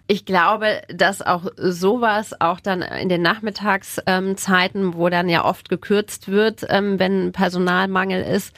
Ich 0.07 0.25
glaube, 0.25 0.83
dass 0.89 1.23
auch 1.23 1.47
sowas 1.57 2.41
auch 2.41 2.61
dann 2.61 2.83
in 2.83 3.09
den 3.09 3.23
Nachmittagszeiten, 3.23 4.95
wo 4.95 5.09
dann 5.09 5.29
ja 5.29 5.45
oft 5.45 5.69
gekürzt 5.69 6.29
wird, 6.29 6.65
ähm, 6.69 6.99
wenn 6.99 7.33
Personalmangel 7.33 8.23
ist, 8.23 8.55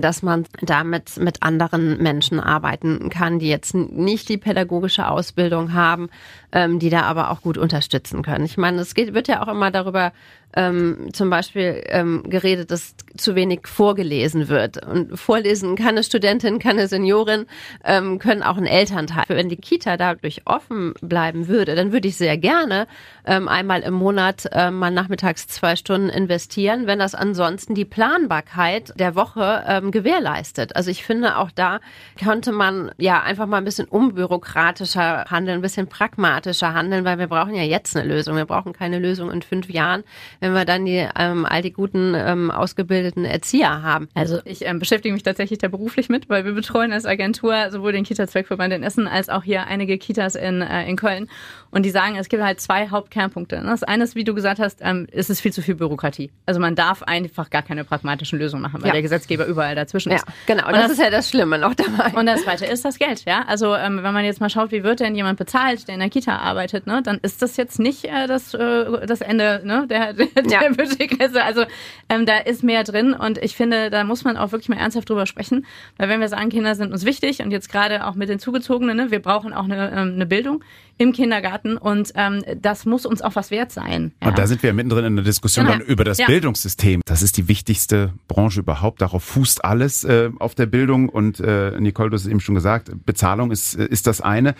dass 0.00 0.22
man 0.22 0.46
damit 0.60 1.16
mit 1.18 1.42
anderen 1.42 2.02
Menschen 2.02 2.40
arbeiten 2.40 3.10
kann, 3.10 3.38
die 3.38 3.48
jetzt 3.48 3.74
nicht 3.74 4.28
die 4.28 4.38
pädagogische 4.38 5.08
Ausbildung 5.08 5.72
haben, 5.72 6.08
ähm, 6.54 6.78
die 6.78 6.88
da 6.88 7.02
aber 7.02 7.30
auch 7.30 7.42
gut 7.42 7.58
unterstützen 7.58 8.22
können. 8.22 8.44
Ich 8.44 8.56
meine, 8.56 8.80
es 8.80 8.94
geht, 8.94 9.12
wird 9.12 9.28
ja 9.28 9.42
auch 9.42 9.48
immer 9.48 9.70
darüber 9.70 10.12
ähm, 10.56 11.08
zum 11.12 11.30
Beispiel 11.30 11.82
ähm, 11.86 12.22
geredet, 12.28 12.70
dass 12.70 12.94
zu 13.16 13.34
wenig 13.34 13.66
vorgelesen 13.66 14.48
wird. 14.48 14.84
Und 14.86 15.18
vorlesen 15.18 15.74
kann 15.74 15.88
eine 15.88 16.04
Studentin, 16.04 16.60
kann 16.60 16.78
eine 16.78 16.86
Seniorin, 16.86 17.46
ähm, 17.84 18.20
können 18.20 18.44
auch 18.44 18.56
ein 18.56 18.66
Elternteil. 18.66 19.24
Wenn 19.28 19.48
die 19.48 19.56
Kita 19.56 19.96
dadurch 19.96 20.42
offen 20.44 20.94
bleiben 21.00 21.48
würde, 21.48 21.74
dann 21.74 21.92
würde 21.92 22.06
ich 22.06 22.16
sehr 22.16 22.38
gerne 22.38 22.86
ähm, 23.26 23.48
einmal 23.48 23.82
im 23.82 23.94
Monat 23.94 24.48
äh, 24.52 24.70
mal 24.70 24.92
nachmittags 24.92 25.48
zwei 25.48 25.74
Stunden 25.74 26.08
investieren, 26.08 26.86
wenn 26.86 27.00
das 27.00 27.16
ansonsten 27.16 27.74
die 27.74 27.84
Planbarkeit 27.84 28.92
der 28.96 29.16
Woche 29.16 29.64
ähm, 29.66 29.90
gewährleistet. 29.90 30.76
Also 30.76 30.90
ich 30.90 31.04
finde, 31.04 31.38
auch 31.38 31.50
da 31.50 31.80
könnte 32.22 32.52
man 32.52 32.92
ja 32.96 33.20
einfach 33.22 33.46
mal 33.46 33.58
ein 33.58 33.64
bisschen 33.64 33.88
unbürokratischer 33.88 35.24
handeln, 35.30 35.58
ein 35.58 35.62
bisschen 35.62 35.88
pragmatischer 35.88 36.43
handeln, 36.52 37.04
weil 37.04 37.18
wir 37.18 37.26
brauchen 37.26 37.54
ja 37.54 37.62
jetzt 37.62 37.96
eine 37.96 38.06
Lösung. 38.06 38.36
Wir 38.36 38.44
brauchen 38.44 38.72
keine 38.72 38.98
Lösung 38.98 39.30
in 39.30 39.42
fünf 39.42 39.70
Jahren, 39.70 40.04
wenn 40.40 40.52
wir 40.52 40.64
dann 40.64 40.84
die 40.84 41.06
ähm, 41.18 41.46
all 41.46 41.62
die 41.62 41.72
guten 41.72 42.14
ähm, 42.14 42.50
ausgebildeten 42.50 43.24
Erzieher 43.24 43.82
haben. 43.82 44.08
Also 44.14 44.40
ich 44.44 44.64
ähm, 44.64 44.78
beschäftige 44.78 45.12
mich 45.12 45.22
tatsächlich 45.22 45.58
da 45.58 45.68
beruflich 45.68 46.08
mit, 46.08 46.28
weil 46.28 46.44
wir 46.44 46.52
betreuen 46.52 46.92
als 46.92 47.06
Agentur 47.06 47.70
sowohl 47.70 47.92
den 47.92 48.04
Kita-Zweckverband 48.04 48.72
in 48.72 48.82
Essen 48.82 49.08
als 49.08 49.28
auch 49.28 49.42
hier 49.42 49.66
einige 49.66 49.98
Kitas 49.98 50.34
in, 50.34 50.62
äh, 50.62 50.88
in 50.88 50.96
Köln. 50.96 51.28
Und 51.74 51.82
die 51.82 51.90
sagen, 51.90 52.14
es 52.14 52.28
gibt 52.28 52.40
halt 52.40 52.60
zwei 52.60 52.88
Hauptkernpunkte. 52.88 53.60
Das 53.66 53.82
eine 53.82 54.04
ist, 54.04 54.14
wie 54.14 54.22
du 54.22 54.32
gesagt 54.32 54.60
hast, 54.60 54.78
ähm, 54.80 55.08
ist 55.10 55.28
es 55.28 55.40
viel 55.40 55.52
zu 55.52 55.60
viel 55.60 55.74
Bürokratie. 55.74 56.30
Also 56.46 56.60
man 56.60 56.76
darf 56.76 57.02
einfach 57.02 57.50
gar 57.50 57.62
keine 57.62 57.82
pragmatischen 57.82 58.38
Lösungen 58.38 58.62
machen, 58.62 58.80
weil 58.80 58.88
ja. 58.88 58.92
der 58.92 59.02
Gesetzgeber 59.02 59.44
überall 59.46 59.74
dazwischen 59.74 60.12
ist. 60.12 60.24
Ja, 60.24 60.32
genau. 60.46 60.68
Und 60.68 60.74
das, 60.74 60.82
das, 60.82 60.92
ist 60.92 61.00
ja 61.00 61.10
das 61.10 61.28
Schlimme 61.28 61.58
noch 61.58 61.74
dabei. 61.74 62.16
Und 62.16 62.26
das 62.26 62.44
zweite 62.44 62.64
ist 62.64 62.84
das 62.84 62.96
Geld. 62.96 63.24
Ja, 63.24 63.44
also 63.48 63.74
ähm, 63.74 64.04
wenn 64.04 64.14
man 64.14 64.24
jetzt 64.24 64.40
mal 64.40 64.50
schaut, 64.50 64.70
wie 64.70 64.84
wird 64.84 65.00
denn 65.00 65.16
jemand 65.16 65.36
bezahlt, 65.36 65.88
der 65.88 65.94
in 65.94 66.00
der 66.00 66.10
Kita 66.10 66.36
arbeitet, 66.36 66.86
ne, 66.86 67.02
dann 67.02 67.18
ist 67.22 67.42
das 67.42 67.56
jetzt 67.56 67.80
nicht 67.80 68.04
äh, 68.04 68.28
das, 68.28 68.54
äh, 68.54 69.04
das 69.08 69.20
Ende 69.20 69.60
ne, 69.64 69.88
der, 69.88 70.12
der, 70.12 70.28
ja. 70.48 70.60
der 70.60 70.70
Budgetgrenze. 70.74 71.42
Also 71.42 71.64
ähm, 72.08 72.24
da 72.24 72.38
ist 72.38 72.62
mehr 72.62 72.84
drin 72.84 73.14
und 73.14 73.38
ich 73.38 73.56
finde, 73.56 73.90
da 73.90 74.04
muss 74.04 74.22
man 74.22 74.36
auch 74.36 74.52
wirklich 74.52 74.68
mal 74.68 74.78
ernsthaft 74.78 75.10
drüber 75.10 75.26
sprechen, 75.26 75.66
weil 75.96 76.08
wenn 76.08 76.20
wir 76.20 76.28
sagen, 76.28 76.50
Kinder 76.50 76.76
sind 76.76 76.92
uns 76.92 77.04
wichtig 77.04 77.40
und 77.40 77.50
jetzt 77.50 77.68
gerade 77.68 78.06
auch 78.06 78.14
mit 78.14 78.28
den 78.28 78.38
Zugezogenen, 78.38 78.96
ne, 78.96 79.10
wir 79.10 79.20
brauchen 79.20 79.52
auch 79.52 79.64
eine, 79.64 79.90
ähm, 79.90 80.12
eine 80.14 80.26
Bildung 80.26 80.62
im 80.98 81.12
Kindergarten 81.12 81.76
und 81.76 82.12
ähm, 82.14 82.44
das 82.60 82.84
muss 82.84 83.06
uns 83.06 83.22
auch 83.22 83.34
was 83.34 83.50
wert 83.50 83.72
sein. 83.72 84.12
Ja. 84.22 84.28
Und 84.28 84.38
da 84.38 84.46
sind 84.46 84.62
wir 84.62 84.72
mittendrin 84.72 85.04
in 85.04 85.16
der 85.16 85.24
Diskussion 85.24 85.66
genau. 85.66 85.78
dann 85.78 85.86
über 85.86 86.04
das 86.04 86.18
ja. 86.18 86.26
Bildungssystem. 86.26 87.00
Das 87.04 87.22
ist 87.22 87.36
die 87.36 87.48
wichtigste 87.48 88.12
Branche 88.28 88.60
überhaupt. 88.60 89.02
Darauf 89.02 89.24
fußt 89.24 89.64
alles 89.64 90.04
äh, 90.04 90.30
auf 90.38 90.54
der 90.54 90.66
Bildung 90.66 91.08
und 91.08 91.40
äh, 91.40 91.78
Nicole, 91.80 92.10
du 92.10 92.14
hast 92.14 92.22
es 92.22 92.30
eben 92.30 92.40
schon 92.40 92.54
gesagt, 92.54 92.90
Bezahlung 93.04 93.50
ist, 93.50 93.74
ist 93.74 94.06
das 94.06 94.20
eine. 94.20 94.54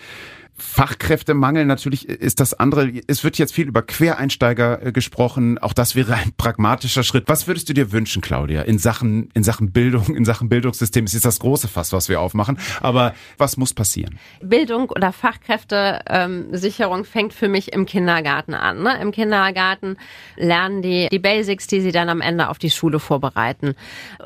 Fachkräftemangel 0.57 1.65
natürlich 1.65 2.07
ist 2.07 2.39
das 2.39 2.53
andere. 2.53 2.89
Es 3.07 3.25
wird 3.25 3.37
jetzt 3.37 3.53
viel 3.53 3.67
über 3.67 3.81
Quereinsteiger 3.81 4.85
äh, 4.85 4.91
gesprochen. 4.93 5.57
Auch 5.57 5.73
das 5.73 5.95
wäre 5.95 6.13
ein 6.13 6.31
pragmatischer 6.37 7.03
Schritt. 7.03 7.25
Was 7.27 7.45
würdest 7.47 7.67
du 7.67 7.73
dir 7.73 7.91
wünschen, 7.91 8.21
Claudia, 8.21 8.61
in 8.61 8.77
Sachen, 8.77 9.29
in 9.33 9.43
Sachen 9.43 9.73
Bildung, 9.73 10.15
in 10.15 10.23
Sachen 10.23 10.47
Bildungssystem? 10.47 11.03
Es 11.03 11.13
ist 11.13 11.25
das 11.25 11.39
große 11.39 11.67
Fass, 11.67 11.91
was 11.91 12.07
wir 12.07 12.21
aufmachen. 12.21 12.57
Aber 12.79 13.13
was 13.37 13.57
muss 13.57 13.73
passieren? 13.73 14.17
Bildung 14.41 14.89
oder 14.91 15.11
Fachkräftesicherung 15.11 16.99
ähm, 16.99 17.05
fängt 17.05 17.33
für 17.33 17.49
mich 17.49 17.73
im 17.73 17.85
Kindergarten 17.85 18.53
an. 18.53 18.81
Ne? 18.81 18.97
Im 19.01 19.11
Kindergarten 19.11 19.97
lernen 20.37 20.81
die 20.81 21.09
die 21.11 21.19
Basics, 21.19 21.67
die 21.67 21.81
sie 21.81 21.91
dann 21.91 22.07
am 22.07 22.21
Ende 22.21 22.47
auf 22.47 22.59
die 22.59 22.69
Schule 22.69 22.99
vorbereiten. 22.99 23.75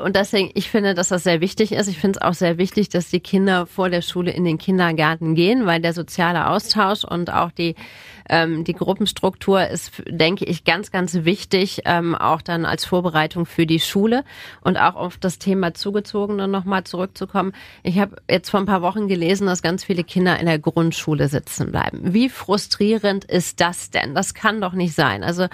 Und 0.03 0.15
deswegen, 0.15 0.51
ich 0.53 0.69
finde, 0.69 0.93
dass 0.93 1.09
das 1.09 1.23
sehr 1.23 1.41
wichtig 1.41 1.71
ist. 1.71 1.87
Ich 1.87 1.97
finde 1.97 2.19
es 2.19 2.21
auch 2.21 2.35
sehr 2.35 2.59
wichtig, 2.59 2.89
dass 2.89 3.09
die 3.09 3.19
Kinder 3.19 3.65
vor 3.65 3.89
der 3.89 4.03
Schule 4.03 4.31
in 4.31 4.43
den 4.43 4.59
Kindergarten 4.59 5.33
gehen, 5.33 5.65
weil 5.65 5.81
der 5.81 5.93
soziale 5.93 6.18
sozialer 6.19 6.49
Austausch 6.49 7.05
und 7.05 7.31
auch 7.31 7.51
die 7.51 7.75
ähm, 8.29 8.63
die 8.63 8.73
Gruppenstruktur 8.73 9.67
ist, 9.67 10.03
denke 10.07 10.45
ich, 10.45 10.63
ganz, 10.63 10.91
ganz 10.91 11.25
wichtig, 11.25 11.81
ähm, 11.85 12.15
auch 12.15 12.41
dann 12.41 12.65
als 12.65 12.85
Vorbereitung 12.85 13.45
für 13.45 13.65
die 13.65 13.79
Schule 13.79 14.23
und 14.61 14.77
auch 14.77 14.95
auf 14.95 15.17
das 15.17 15.39
Thema 15.39 15.73
Zugezogene 15.73 16.47
nochmal 16.47 16.83
zurückzukommen. 16.83 17.53
Ich 17.83 17.99
habe 17.99 18.17
jetzt 18.29 18.49
vor 18.49 18.59
ein 18.59 18.65
paar 18.65 18.81
Wochen 18.81 19.07
gelesen, 19.07 19.47
dass 19.47 19.61
ganz 19.61 19.83
viele 19.83 20.03
Kinder 20.03 20.39
in 20.39 20.45
der 20.45 20.59
Grundschule 20.59 21.27
sitzen 21.27 21.71
bleiben. 21.71 22.13
Wie 22.13 22.29
frustrierend 22.29 23.25
ist 23.25 23.59
das 23.59 23.89
denn? 23.89 24.15
Das 24.15 24.33
kann 24.33 24.61
doch 24.61 24.73
nicht 24.73 24.93
sein. 24.93 25.23
Also 25.23 25.47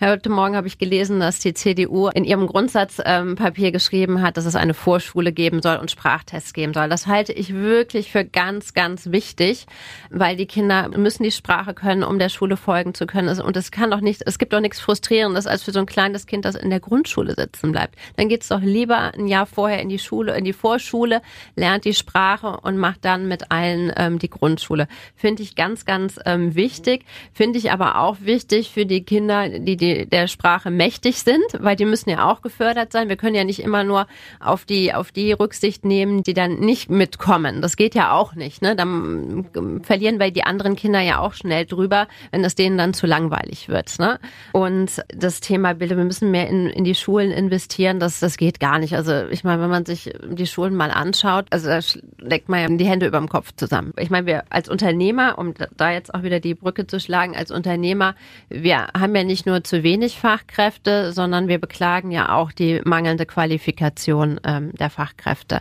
heute 0.00 0.28
Morgen 0.30 0.56
habe 0.56 0.66
ich 0.66 0.78
gelesen, 0.78 1.20
dass 1.20 1.38
die 1.38 1.54
CDU 1.54 2.08
in 2.08 2.24
ihrem 2.24 2.46
Grundsatzpapier 2.46 3.66
ähm, 3.66 3.72
geschrieben 3.72 4.22
hat, 4.22 4.36
dass 4.36 4.44
es 4.44 4.54
eine 4.54 4.74
Vorschule 4.74 5.32
geben 5.32 5.62
soll 5.62 5.76
und 5.76 5.90
Sprachtests 5.90 6.52
geben 6.52 6.74
soll. 6.74 6.88
Das 6.88 7.06
halte 7.06 7.32
ich 7.32 7.54
wirklich 7.54 8.12
für 8.12 8.24
ganz, 8.24 8.74
ganz 8.74 9.10
wichtig, 9.10 9.66
weil 10.10 10.36
die 10.36 10.46
Kinder 10.46 10.88
müssen 10.88 11.22
die 11.22 11.32
Sprache 11.32 11.74
können, 11.74 12.02
um 12.02 12.17
der 12.18 12.28
Schule 12.28 12.56
folgen 12.56 12.94
zu 12.94 13.06
können. 13.06 13.40
Und 13.40 13.56
es 13.56 13.70
kann 13.70 13.90
doch 13.90 14.00
nicht, 14.00 14.22
es 14.26 14.38
gibt 14.38 14.52
doch 14.52 14.60
nichts 14.60 14.80
Frustrierendes 14.80 15.46
als 15.46 15.62
für 15.62 15.72
so 15.72 15.80
ein 15.80 15.86
kleines 15.86 16.26
Kind, 16.26 16.44
das 16.44 16.54
in 16.54 16.70
der 16.70 16.80
Grundschule 16.80 17.34
sitzen 17.34 17.72
bleibt. 17.72 17.96
Dann 18.16 18.28
geht's 18.28 18.48
doch 18.48 18.60
lieber 18.60 19.14
ein 19.14 19.26
Jahr 19.26 19.46
vorher 19.46 19.80
in 19.80 19.88
die 19.88 19.98
Schule, 19.98 20.36
in 20.36 20.44
die 20.44 20.52
Vorschule, 20.52 21.22
lernt 21.56 21.84
die 21.84 21.94
Sprache 21.94 22.58
und 22.62 22.78
macht 22.78 23.04
dann 23.04 23.28
mit 23.28 23.50
allen 23.50 23.92
ähm, 23.96 24.18
die 24.18 24.30
Grundschule. 24.30 24.88
Finde 25.14 25.42
ich 25.42 25.54
ganz, 25.54 25.84
ganz 25.84 26.18
ähm, 26.24 26.54
wichtig. 26.54 27.04
Finde 27.32 27.58
ich 27.58 27.70
aber 27.70 28.00
auch 28.00 28.16
wichtig 28.20 28.70
für 28.70 28.86
die 28.86 29.04
Kinder, 29.04 29.48
die, 29.48 29.76
die 29.76 30.06
der 30.06 30.26
Sprache 30.26 30.70
mächtig 30.70 31.22
sind, 31.22 31.44
weil 31.58 31.76
die 31.76 31.84
müssen 31.84 32.10
ja 32.10 32.30
auch 32.30 32.42
gefördert 32.42 32.92
sein. 32.92 33.08
Wir 33.08 33.16
können 33.16 33.34
ja 33.34 33.44
nicht 33.44 33.60
immer 33.60 33.84
nur 33.84 34.06
auf 34.40 34.64
die, 34.64 34.94
auf 34.94 35.12
die 35.12 35.32
Rücksicht 35.32 35.84
nehmen, 35.84 36.22
die 36.22 36.34
dann 36.34 36.60
nicht 36.60 36.90
mitkommen. 36.90 37.62
Das 37.62 37.76
geht 37.76 37.94
ja 37.94 38.12
auch 38.12 38.34
nicht. 38.34 38.62
Ne? 38.62 38.76
Dann 38.76 39.46
ähm, 39.54 39.84
verlieren 39.84 40.18
wir 40.18 40.30
die 40.30 40.44
anderen 40.44 40.76
Kinder 40.76 41.00
ja 41.00 41.18
auch 41.18 41.34
schnell 41.34 41.66
drüber, 41.66 42.07
wenn 42.30 42.44
es 42.44 42.54
denen 42.54 42.78
dann 42.78 42.94
zu 42.94 43.06
langweilig 43.06 43.68
wird. 43.68 43.98
Ne? 43.98 44.18
Und 44.52 45.02
das 45.08 45.40
Thema 45.40 45.74
Bildung, 45.74 45.98
wir 45.98 46.04
müssen 46.04 46.30
mehr 46.30 46.48
in, 46.48 46.66
in 46.66 46.84
die 46.84 46.94
Schulen 46.94 47.30
investieren, 47.30 48.00
das, 48.00 48.20
das 48.20 48.36
geht 48.36 48.60
gar 48.60 48.78
nicht. 48.78 48.94
Also 48.94 49.26
ich 49.28 49.44
meine, 49.44 49.62
wenn 49.62 49.70
man 49.70 49.86
sich 49.86 50.12
die 50.28 50.46
Schulen 50.46 50.74
mal 50.74 50.90
anschaut, 50.90 51.46
also 51.50 51.68
da 51.68 51.80
legt 52.18 52.48
man 52.48 52.60
ja 52.60 52.76
die 52.76 52.86
Hände 52.86 53.06
über 53.06 53.18
dem 53.18 53.28
Kopf 53.28 53.52
zusammen. 53.56 53.92
Ich 53.96 54.10
meine, 54.10 54.26
wir 54.26 54.44
als 54.50 54.68
Unternehmer, 54.68 55.38
um 55.38 55.54
da 55.76 55.92
jetzt 55.92 56.14
auch 56.14 56.22
wieder 56.22 56.40
die 56.40 56.54
Brücke 56.54 56.86
zu 56.86 57.00
schlagen, 57.00 57.36
als 57.36 57.50
Unternehmer, 57.50 58.14
wir 58.48 58.88
haben 58.98 59.14
ja 59.14 59.24
nicht 59.24 59.46
nur 59.46 59.64
zu 59.64 59.82
wenig 59.82 60.18
Fachkräfte, 60.18 61.12
sondern 61.12 61.48
wir 61.48 61.58
beklagen 61.58 62.10
ja 62.10 62.34
auch 62.34 62.52
die 62.52 62.80
mangelnde 62.84 63.26
Qualifikation 63.26 64.40
ähm, 64.44 64.72
der 64.74 64.90
Fachkräfte. 64.90 65.60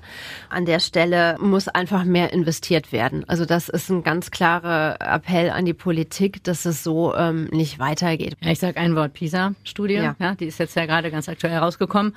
An 0.50 0.66
der 0.66 0.80
Stelle 0.80 1.38
muss 1.40 1.68
einfach 1.68 2.04
mehr 2.04 2.34
investiert 2.34 2.92
werden. 2.92 3.24
Also 3.28 3.46
das 3.46 3.70
ist 3.70 3.90
ein 3.90 4.04
ganz 4.04 4.32
klarer 4.32 4.98
Appell 5.00 5.50
an 5.50 5.66
die 5.66 5.74
Politik, 5.74 6.44
dass 6.44 6.66
es 6.66 6.84
so 6.84 7.16
ähm, 7.16 7.46
nicht 7.52 7.80
weitergeht. 7.80 8.36
Ja, 8.42 8.52
ich 8.52 8.60
sage 8.60 8.80
ein 8.80 8.96
Wort 8.96 9.14
PISA-Studie. 9.14 9.96
Ja. 9.96 10.16
ja. 10.20 10.36
die 10.36 10.46
ist 10.46 10.60
jetzt 10.60 10.76
ja 10.76 10.86
gerade 10.86 11.12
ganz 11.12 11.30
aktuell 11.30 11.54
herausgekommen. 11.54 12.16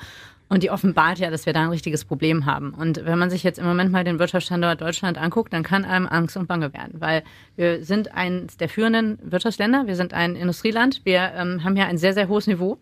Und 0.50 0.64
die 0.64 0.70
offenbart 0.72 1.20
ja, 1.20 1.30
dass 1.30 1.46
wir 1.46 1.52
da 1.52 1.62
ein 1.62 1.68
richtiges 1.68 2.04
Problem 2.04 2.44
haben. 2.44 2.74
Und 2.74 3.04
wenn 3.04 3.20
man 3.20 3.30
sich 3.30 3.44
jetzt 3.44 3.60
im 3.60 3.66
Moment 3.66 3.92
mal 3.92 4.02
den 4.02 4.18
Wirtschaftsstandort 4.18 4.80
Deutschland 4.80 5.16
anguckt, 5.16 5.52
dann 5.52 5.62
kann 5.62 5.84
einem 5.84 6.08
Angst 6.08 6.36
und 6.36 6.48
Bange 6.48 6.74
werden, 6.74 7.00
weil 7.00 7.22
wir 7.54 7.84
sind 7.84 8.12
eines 8.16 8.56
der 8.56 8.68
führenden 8.68 9.20
Wirtschaftsländer, 9.22 9.86
wir 9.86 9.94
sind 9.94 10.12
ein 10.12 10.34
Industrieland, 10.34 11.02
wir 11.04 11.30
ähm, 11.36 11.62
haben 11.62 11.76
ja 11.76 11.86
ein 11.86 11.98
sehr, 11.98 12.14
sehr 12.14 12.26
hohes 12.26 12.48
Niveau 12.48 12.78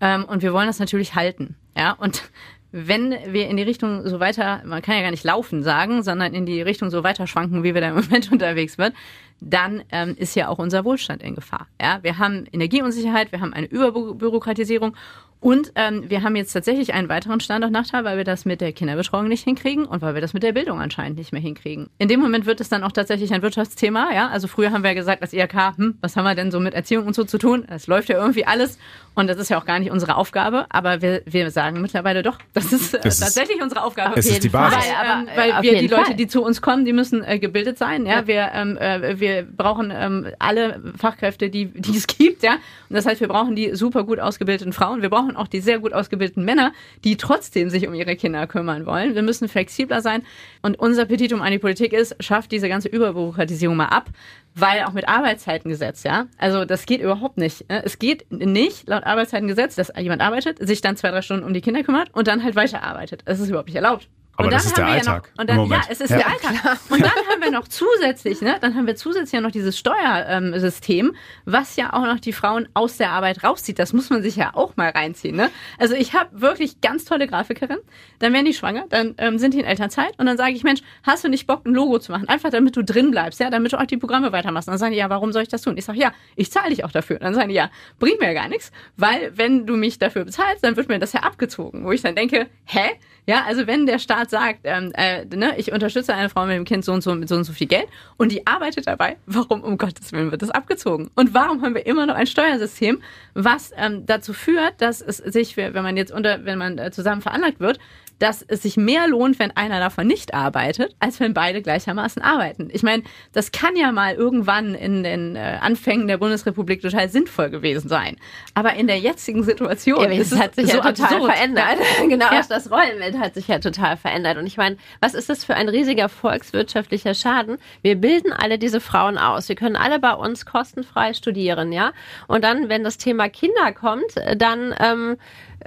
ähm, 0.00 0.24
und 0.24 0.42
wir 0.42 0.52
wollen 0.52 0.66
das 0.66 0.80
natürlich 0.80 1.14
halten. 1.14 1.54
Ja, 1.76 1.92
und 1.92 2.24
wenn 2.72 3.14
wir 3.28 3.48
in 3.48 3.56
die 3.56 3.62
Richtung 3.62 4.08
so 4.08 4.18
weiter, 4.18 4.62
man 4.64 4.82
kann 4.82 4.96
ja 4.96 5.02
gar 5.02 5.12
nicht 5.12 5.22
laufen 5.22 5.62
sagen, 5.62 6.02
sondern 6.02 6.34
in 6.34 6.46
die 6.46 6.62
Richtung 6.62 6.90
so 6.90 7.04
weiter 7.04 7.28
schwanken, 7.28 7.62
wie 7.62 7.74
wir 7.74 7.80
da 7.80 7.90
im 7.90 7.94
Moment 8.02 8.32
unterwegs 8.32 8.74
sind, 8.74 8.92
dann 9.40 9.84
ähm, 9.92 10.16
ist 10.18 10.34
ja 10.34 10.48
auch 10.48 10.58
unser 10.58 10.84
Wohlstand 10.84 11.22
in 11.22 11.36
Gefahr. 11.36 11.68
Ja, 11.80 12.00
wir 12.02 12.18
haben 12.18 12.46
Energieunsicherheit, 12.52 13.30
wir 13.30 13.40
haben 13.40 13.52
eine 13.52 13.68
Überbürokratisierung 13.68 14.96
und 15.44 15.72
ähm, 15.74 16.08
wir 16.08 16.22
haben 16.22 16.36
jetzt 16.36 16.54
tatsächlich 16.54 16.94
einen 16.94 17.10
weiteren 17.10 17.38
Standortnachteil, 17.38 18.02
weil 18.02 18.16
wir 18.16 18.24
das 18.24 18.46
mit 18.46 18.62
der 18.62 18.72
Kinderbetreuung 18.72 19.28
nicht 19.28 19.44
hinkriegen 19.44 19.84
und 19.84 20.00
weil 20.00 20.14
wir 20.14 20.22
das 20.22 20.32
mit 20.32 20.42
der 20.42 20.52
Bildung 20.52 20.80
anscheinend 20.80 21.18
nicht 21.18 21.32
mehr 21.32 21.42
hinkriegen. 21.42 21.90
In 21.98 22.08
dem 22.08 22.18
Moment 22.20 22.46
wird 22.46 22.62
es 22.62 22.70
dann 22.70 22.82
auch 22.82 22.92
tatsächlich 22.92 23.30
ein 23.34 23.42
Wirtschaftsthema. 23.42 24.08
Ja, 24.14 24.28
also 24.28 24.48
früher 24.48 24.72
haben 24.72 24.82
wir 24.82 24.92
ja 24.92 24.94
gesagt 24.94 25.20
als 25.20 25.34
IHK, 25.34 25.76
hm, 25.76 25.98
was 26.00 26.16
haben 26.16 26.24
wir 26.24 26.34
denn 26.34 26.50
so 26.50 26.60
mit 26.60 26.72
Erziehung 26.72 27.06
und 27.06 27.14
so 27.14 27.24
zu 27.24 27.36
tun? 27.36 27.66
Es 27.68 27.86
läuft 27.88 28.08
ja 28.08 28.16
irgendwie 28.16 28.46
alles 28.46 28.78
und 29.14 29.28
das 29.28 29.36
ist 29.36 29.50
ja 29.50 29.60
auch 29.60 29.66
gar 29.66 29.78
nicht 29.80 29.90
unsere 29.90 30.16
Aufgabe. 30.16 30.64
Aber 30.70 31.02
wir, 31.02 31.20
wir 31.26 31.50
sagen 31.50 31.82
mittlerweile 31.82 32.22
doch, 32.22 32.38
das 32.54 32.72
ist 32.72 32.94
äh, 32.94 33.00
das 33.02 33.20
tatsächlich 33.20 33.60
unsere 33.62 33.82
Aufgabe. 33.82 34.18
Es 34.18 34.24
ist 34.24 34.44
die 34.44 34.48
Basis. 34.48 34.78
Weil, 34.78 35.20
ähm, 35.20 35.28
weil 35.36 35.62
wir 35.62 35.78
die 35.78 35.88
Leute, 35.88 36.14
die 36.14 36.26
zu 36.26 36.42
uns 36.42 36.62
kommen, 36.62 36.86
die 36.86 36.94
müssen 36.94 37.22
äh, 37.22 37.38
gebildet 37.38 37.76
sein. 37.76 38.06
Ja, 38.06 38.20
ja. 38.20 38.26
wir 38.26 38.50
ähm, 38.54 38.78
äh, 38.78 39.20
wir 39.20 39.42
brauchen 39.42 39.92
ähm, 39.94 40.28
alle 40.38 40.80
Fachkräfte, 40.96 41.50
die 41.50 41.66
die 41.66 41.98
es 41.98 42.06
gibt. 42.06 42.42
Ja, 42.42 42.54
und 42.88 42.96
das 42.96 43.04
heißt, 43.04 43.20
wir 43.20 43.28
brauchen 43.28 43.54
die 43.54 43.74
super 43.74 44.04
gut 44.04 44.20
ausgebildeten 44.20 44.72
Frauen. 44.72 45.02
Wir 45.02 45.10
brauchen 45.10 45.33
auch 45.36 45.48
die 45.48 45.60
sehr 45.60 45.78
gut 45.78 45.92
ausgebildeten 45.92 46.44
Männer, 46.44 46.72
die 47.04 47.16
trotzdem 47.16 47.70
sich 47.70 47.86
um 47.86 47.94
ihre 47.94 48.16
Kinder 48.16 48.46
kümmern 48.46 48.86
wollen. 48.86 49.14
Wir 49.14 49.22
müssen 49.22 49.48
flexibler 49.48 50.00
sein. 50.00 50.22
Und 50.62 50.78
unser 50.78 51.04
Petitum 51.06 51.42
an 51.42 51.52
die 51.52 51.58
Politik 51.58 51.92
ist, 51.92 52.16
schafft 52.22 52.52
diese 52.52 52.68
ganze 52.68 52.88
Überbürokratisierung 52.88 53.76
mal 53.76 53.86
ab, 53.86 54.10
weil 54.54 54.84
auch 54.84 54.92
mit 54.92 55.08
Arbeitszeitengesetz, 55.08 56.04
ja, 56.04 56.26
also 56.38 56.64
das 56.64 56.86
geht 56.86 57.00
überhaupt 57.00 57.38
nicht. 57.38 57.68
Ne? 57.68 57.84
Es 57.84 57.98
geht 57.98 58.30
nicht 58.30 58.88
laut 58.88 59.04
Arbeitszeitengesetz, 59.04 59.74
dass 59.74 59.92
jemand 59.98 60.22
arbeitet, 60.22 60.58
sich 60.66 60.80
dann 60.80 60.96
zwei, 60.96 61.10
drei 61.10 61.22
Stunden 61.22 61.44
um 61.44 61.54
die 61.54 61.60
Kinder 61.60 61.82
kümmert 61.82 62.14
und 62.14 62.28
dann 62.28 62.42
halt 62.42 62.56
weiterarbeitet. 62.56 63.22
Das 63.24 63.40
ist 63.40 63.48
überhaupt 63.48 63.68
nicht 63.68 63.76
erlaubt. 63.76 64.08
Aber 64.36 64.46
und 64.46 64.52
das 64.52 64.66
ist 64.66 64.76
der 64.76 64.86
Alltag. 64.86 65.30
Ja, 65.38 65.44
noch, 65.44 65.46
dann, 65.46 65.66
ja, 65.70 65.82
es 65.88 66.00
ist 66.00 66.10
der 66.10 66.26
Alltag. 66.26 66.78
Und 66.90 67.00
dann 67.00 67.10
haben 67.10 67.40
wir 67.40 67.50
noch 67.50 67.68
zusätzlich, 67.68 68.40
ne, 68.40 68.56
dann 68.60 68.74
haben 68.74 68.86
wir 68.86 68.96
zusätzlich 68.96 69.32
ja 69.32 69.40
noch 69.40 69.52
dieses 69.52 69.78
Steuersystem, 69.78 71.14
was 71.44 71.76
ja 71.76 71.92
auch 71.92 72.02
noch 72.02 72.18
die 72.18 72.32
Frauen 72.32 72.68
aus 72.74 72.96
der 72.96 73.10
Arbeit 73.10 73.44
rauszieht. 73.44 73.78
Das 73.78 73.92
muss 73.92 74.10
man 74.10 74.22
sich 74.22 74.36
ja 74.36 74.52
auch 74.54 74.76
mal 74.76 74.90
reinziehen. 74.90 75.36
Ne? 75.36 75.50
Also 75.78 75.94
ich 75.94 76.14
habe 76.14 76.40
wirklich 76.40 76.80
ganz 76.80 77.04
tolle 77.04 77.26
Grafikerinnen. 77.26 77.82
Dann 78.18 78.32
werden 78.32 78.44
die 78.44 78.54
schwanger, 78.54 78.86
dann 78.88 79.14
ähm, 79.18 79.38
sind 79.38 79.54
die 79.54 79.60
in 79.60 79.64
Elternzeit 79.64 80.18
und 80.18 80.26
dann 80.26 80.36
sage 80.36 80.52
ich, 80.52 80.64
Mensch, 80.64 80.82
hast 81.04 81.24
du 81.24 81.28
nicht 81.28 81.46
Bock, 81.46 81.64
ein 81.64 81.74
Logo 81.74 81.98
zu 81.98 82.10
machen? 82.10 82.28
Einfach 82.28 82.50
damit 82.50 82.76
du 82.76 82.82
drin 82.82 83.10
bleibst, 83.10 83.40
ja, 83.40 83.50
damit 83.50 83.72
du 83.72 83.80
auch 83.80 83.86
die 83.86 83.96
Programme 83.96 84.32
weitermachst. 84.32 84.68
Und 84.68 84.72
dann 84.72 84.78
sagen 84.78 84.92
die, 84.92 84.98
ja, 84.98 85.10
warum 85.10 85.32
soll 85.32 85.42
ich 85.42 85.48
das 85.48 85.62
tun? 85.62 85.76
Ich 85.76 85.84
sage, 85.84 85.98
ja, 85.98 86.12
ich 86.34 86.50
zahle 86.50 86.70
dich 86.70 86.84
auch 86.84 86.92
dafür. 86.92 87.16
Und 87.16 87.22
dann 87.22 87.34
sagen 87.34 87.48
die, 87.48 87.54
ja, 87.54 87.70
bringt 87.98 88.20
mir 88.20 88.26
ja 88.26 88.34
gar 88.34 88.48
nichts, 88.48 88.72
weil 88.96 89.32
wenn 89.36 89.66
du 89.66 89.76
mich 89.76 89.98
dafür 89.98 90.24
bezahlst, 90.24 90.64
dann 90.64 90.76
wird 90.76 90.88
mir 90.88 90.98
das 90.98 91.12
ja 91.12 91.20
abgezogen. 91.20 91.84
Wo 91.84 91.92
ich 91.92 92.02
dann 92.02 92.16
denke, 92.16 92.48
hä? 92.64 92.90
Ja, 93.26 93.44
also 93.46 93.66
wenn 93.66 93.86
der 93.86 93.98
Staat 93.98 94.28
sagt, 94.28 94.60
ähm, 94.64 94.92
äh, 94.94 95.24
ne, 95.24 95.54
ich 95.56 95.72
unterstütze 95.72 96.14
eine 96.14 96.28
Frau 96.28 96.44
mit 96.44 96.56
dem 96.56 96.64
Kind 96.64 96.84
so 96.84 96.92
und 96.92 97.02
so 97.02 97.14
mit 97.14 97.28
so 97.28 97.36
und 97.36 97.44
so 97.44 97.54
viel 97.54 97.66
Geld 97.66 97.86
und 98.18 98.32
die 98.32 98.46
arbeitet 98.46 98.86
dabei, 98.86 99.16
warum 99.24 99.62
um 99.62 99.78
Gottes 99.78 100.12
Willen 100.12 100.30
wird 100.30 100.42
das 100.42 100.50
abgezogen? 100.50 101.10
Und 101.14 101.32
warum 101.32 101.62
haben 101.62 101.74
wir 101.74 101.86
immer 101.86 102.04
noch 102.04 102.16
ein 102.16 102.26
Steuersystem, 102.26 103.00
was 103.32 103.72
ähm, 103.76 104.04
dazu 104.04 104.34
führt, 104.34 104.74
dass 104.80 105.00
es 105.00 105.18
sich, 105.18 105.56
wenn 105.56 105.72
man 105.72 105.96
jetzt 105.96 106.12
unter, 106.12 106.44
wenn 106.44 106.58
man 106.58 106.76
äh, 106.76 106.90
zusammen 106.90 107.22
veranlagt 107.22 107.60
wird, 107.60 107.78
dass 108.18 108.42
es 108.42 108.62
sich 108.62 108.76
mehr 108.76 109.08
lohnt, 109.08 109.38
wenn 109.38 109.50
einer 109.56 109.80
davon 109.80 110.06
nicht 110.06 110.34
arbeitet, 110.34 110.94
als 111.00 111.20
wenn 111.20 111.34
beide 111.34 111.62
gleichermaßen 111.62 112.22
arbeiten. 112.22 112.68
Ich 112.72 112.82
meine, 112.82 113.02
das 113.32 113.52
kann 113.52 113.76
ja 113.76 113.92
mal 113.92 114.14
irgendwann 114.14 114.74
in 114.74 115.02
den 115.02 115.36
äh, 115.36 115.58
Anfängen 115.60 116.06
der 116.08 116.18
Bundesrepublik 116.18 116.80
total 116.82 117.08
sinnvoll 117.08 117.50
gewesen 117.50 117.88
sein. 117.88 118.16
Aber 118.54 118.74
in 118.74 118.86
der 118.86 118.98
jetzigen 118.98 119.42
Situation 119.42 120.02
Ja, 120.12 120.18
ist 120.18 120.32
es 120.32 120.38
hat 120.38 120.54
sich 120.54 120.70
so 120.70 120.76
ja 120.78 120.82
total 120.82 121.06
absurd. 121.14 121.32
verändert. 121.32 121.78
genau, 122.08 122.32
Ja. 122.32 122.40
das 122.48 122.70
Rollenbild 122.70 123.18
hat 123.18 123.34
sich 123.34 123.48
ja 123.48 123.58
total 123.58 123.96
verändert. 123.96 124.38
Und 124.38 124.46
ich 124.46 124.56
meine, 124.56 124.76
was 125.00 125.14
ist 125.14 125.28
das 125.28 125.44
für 125.44 125.54
ein 125.54 125.68
riesiger 125.68 126.08
volkswirtschaftlicher 126.08 127.14
Schaden? 127.14 127.58
Wir 127.82 127.96
bilden 127.96 128.32
alle 128.32 128.58
diese 128.58 128.80
Frauen 128.80 129.18
aus. 129.18 129.46
Sie 129.46 129.54
können 129.54 129.76
alle 129.76 129.98
bei 129.98 130.12
uns 130.14 130.46
kostenfrei 130.46 131.14
studieren, 131.14 131.72
ja. 131.72 131.92
Und 132.28 132.44
dann, 132.44 132.68
wenn 132.68 132.84
das 132.84 132.98
Thema 132.98 133.28
Kinder 133.28 133.72
kommt, 133.72 134.16
äh, 134.16 134.36
dann 134.36 134.74
ähm, 134.78 135.16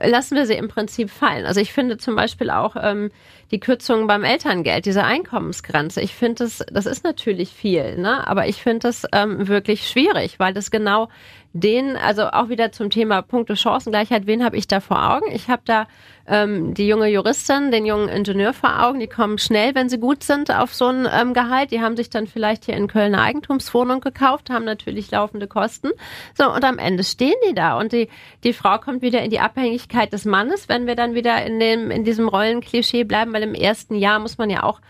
lassen 0.01 0.35
wir 0.35 0.45
sie 0.45 0.55
im 0.55 0.67
Prinzip 0.67 1.09
fallen. 1.09 1.45
Also 1.45 1.59
ich 1.59 1.73
finde 1.73 1.97
zum 1.97 2.15
Beispiel 2.15 2.49
auch 2.49 2.75
ähm, 2.79 3.11
die 3.51 3.59
Kürzungen 3.59 4.07
beim 4.07 4.23
Elterngeld, 4.23 4.85
diese 4.85 5.03
Einkommensgrenze. 5.03 6.01
Ich 6.01 6.13
finde 6.13 6.43
das, 6.43 6.63
das 6.71 6.85
ist 6.85 7.03
natürlich 7.03 7.49
viel, 7.51 7.97
ne? 7.97 8.27
Aber 8.27 8.47
ich 8.47 8.61
finde 8.61 8.79
das 8.79 9.05
ähm, 9.13 9.47
wirklich 9.47 9.87
schwierig, 9.87 10.39
weil 10.39 10.53
das 10.53 10.71
genau 10.71 11.09
den, 11.53 11.95
also 11.95 12.27
auch 12.27 12.49
wieder 12.49 12.71
zum 12.71 12.89
Thema 12.89 13.21
Punkte 13.21 13.55
Chancengleichheit, 13.55 14.27
wen 14.27 14.43
habe 14.43 14.57
ich 14.57 14.67
da 14.67 14.79
vor 14.79 15.11
Augen? 15.11 15.25
Ich 15.31 15.47
habe 15.47 15.61
da 15.65 15.87
ähm, 16.27 16.73
die 16.73 16.87
junge 16.87 17.07
Juristin, 17.07 17.71
den 17.71 17.85
jungen 17.85 18.09
Ingenieur 18.09 18.53
vor 18.53 18.83
Augen, 18.83 18.99
die 18.99 19.07
kommen 19.07 19.37
schnell, 19.37 19.73
wenn 19.75 19.89
sie 19.89 19.99
gut 19.99 20.23
sind, 20.23 20.51
auf 20.51 20.73
so 20.73 20.87
ein 20.87 21.07
ähm, 21.11 21.33
Gehalt. 21.33 21.71
Die 21.71 21.81
haben 21.81 21.95
sich 21.95 22.09
dann 22.09 22.27
vielleicht 22.27 22.65
hier 22.65 22.75
in 22.75 22.87
Köln 22.87 23.15
eine 23.15 23.23
Eigentumswohnung 23.23 24.01
gekauft, 24.01 24.49
haben 24.49 24.65
natürlich 24.65 25.09
laufende 25.09 25.47
Kosten. 25.47 25.89
So, 26.37 26.51
und 26.51 26.63
am 26.63 26.79
Ende 26.79 27.03
stehen 27.03 27.35
die 27.49 27.55
da 27.55 27.79
und 27.79 27.93
die, 27.93 28.09
die 28.43 28.53
Frau 28.53 28.77
kommt 28.77 29.01
wieder 29.01 29.21
in 29.21 29.31
die 29.31 29.39
Abhängigkeit 29.39 30.11
des 30.11 30.25
Mannes, 30.25 30.67
wenn 30.69 30.85
wir 30.85 30.95
dann 30.95 31.15
wieder 31.15 31.45
in 31.45 31.59
dem, 31.59 31.91
in 31.91 32.03
diesem 32.03 32.27
Rollenklischee 32.27 33.05
bleiben, 33.05 33.33
weil 33.37 33.43
im 33.43 33.53
ersten 33.53 33.93
Jahr 33.93 34.17
muss 34.17 34.39
man 34.39 34.49
ja 34.49 34.63
auch 34.63 34.81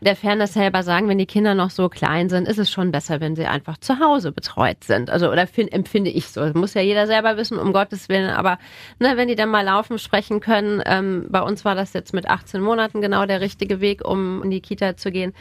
der 0.00 0.14
Fairness 0.14 0.56
halber 0.56 0.82
sagen, 0.82 1.08
wenn 1.08 1.16
die 1.16 1.24
Kinder 1.24 1.54
noch 1.54 1.70
so 1.70 1.88
klein 1.88 2.28
sind, 2.28 2.46
ist 2.46 2.58
es 2.58 2.70
schon 2.70 2.92
besser, 2.92 3.22
wenn 3.22 3.34
sie 3.34 3.46
einfach 3.46 3.78
zu 3.78 3.98
Hause 3.98 4.30
betreut 4.30 4.84
sind. 4.84 5.08
Also 5.08 5.30
oder 5.30 5.46
find, 5.46 5.72
empfinde 5.72 6.10
ich 6.10 6.28
so. 6.28 6.42
Das 6.42 6.52
muss 6.52 6.74
ja 6.74 6.82
jeder 6.82 7.06
selber 7.06 7.38
wissen, 7.38 7.58
um 7.58 7.72
Gottes 7.72 8.10
Willen. 8.10 8.28
Aber 8.28 8.58
ne, 8.98 9.16
wenn 9.16 9.28
die 9.28 9.36
dann 9.36 9.48
mal 9.48 9.64
laufen, 9.64 9.98
sprechen 9.98 10.40
können, 10.40 10.82
ähm, 10.84 11.24
bei 11.30 11.40
uns 11.40 11.64
war 11.64 11.74
das 11.74 11.94
jetzt 11.94 12.12
mit 12.12 12.28
18 12.28 12.60
Monaten 12.60 13.00
genau 13.00 13.24
der 13.24 13.40
richtige 13.40 13.80
Weg, 13.80 14.04
um 14.06 14.42
in 14.42 14.50
die 14.50 14.60
Kita 14.60 14.98
zu 14.98 15.10
gehen. 15.10 15.32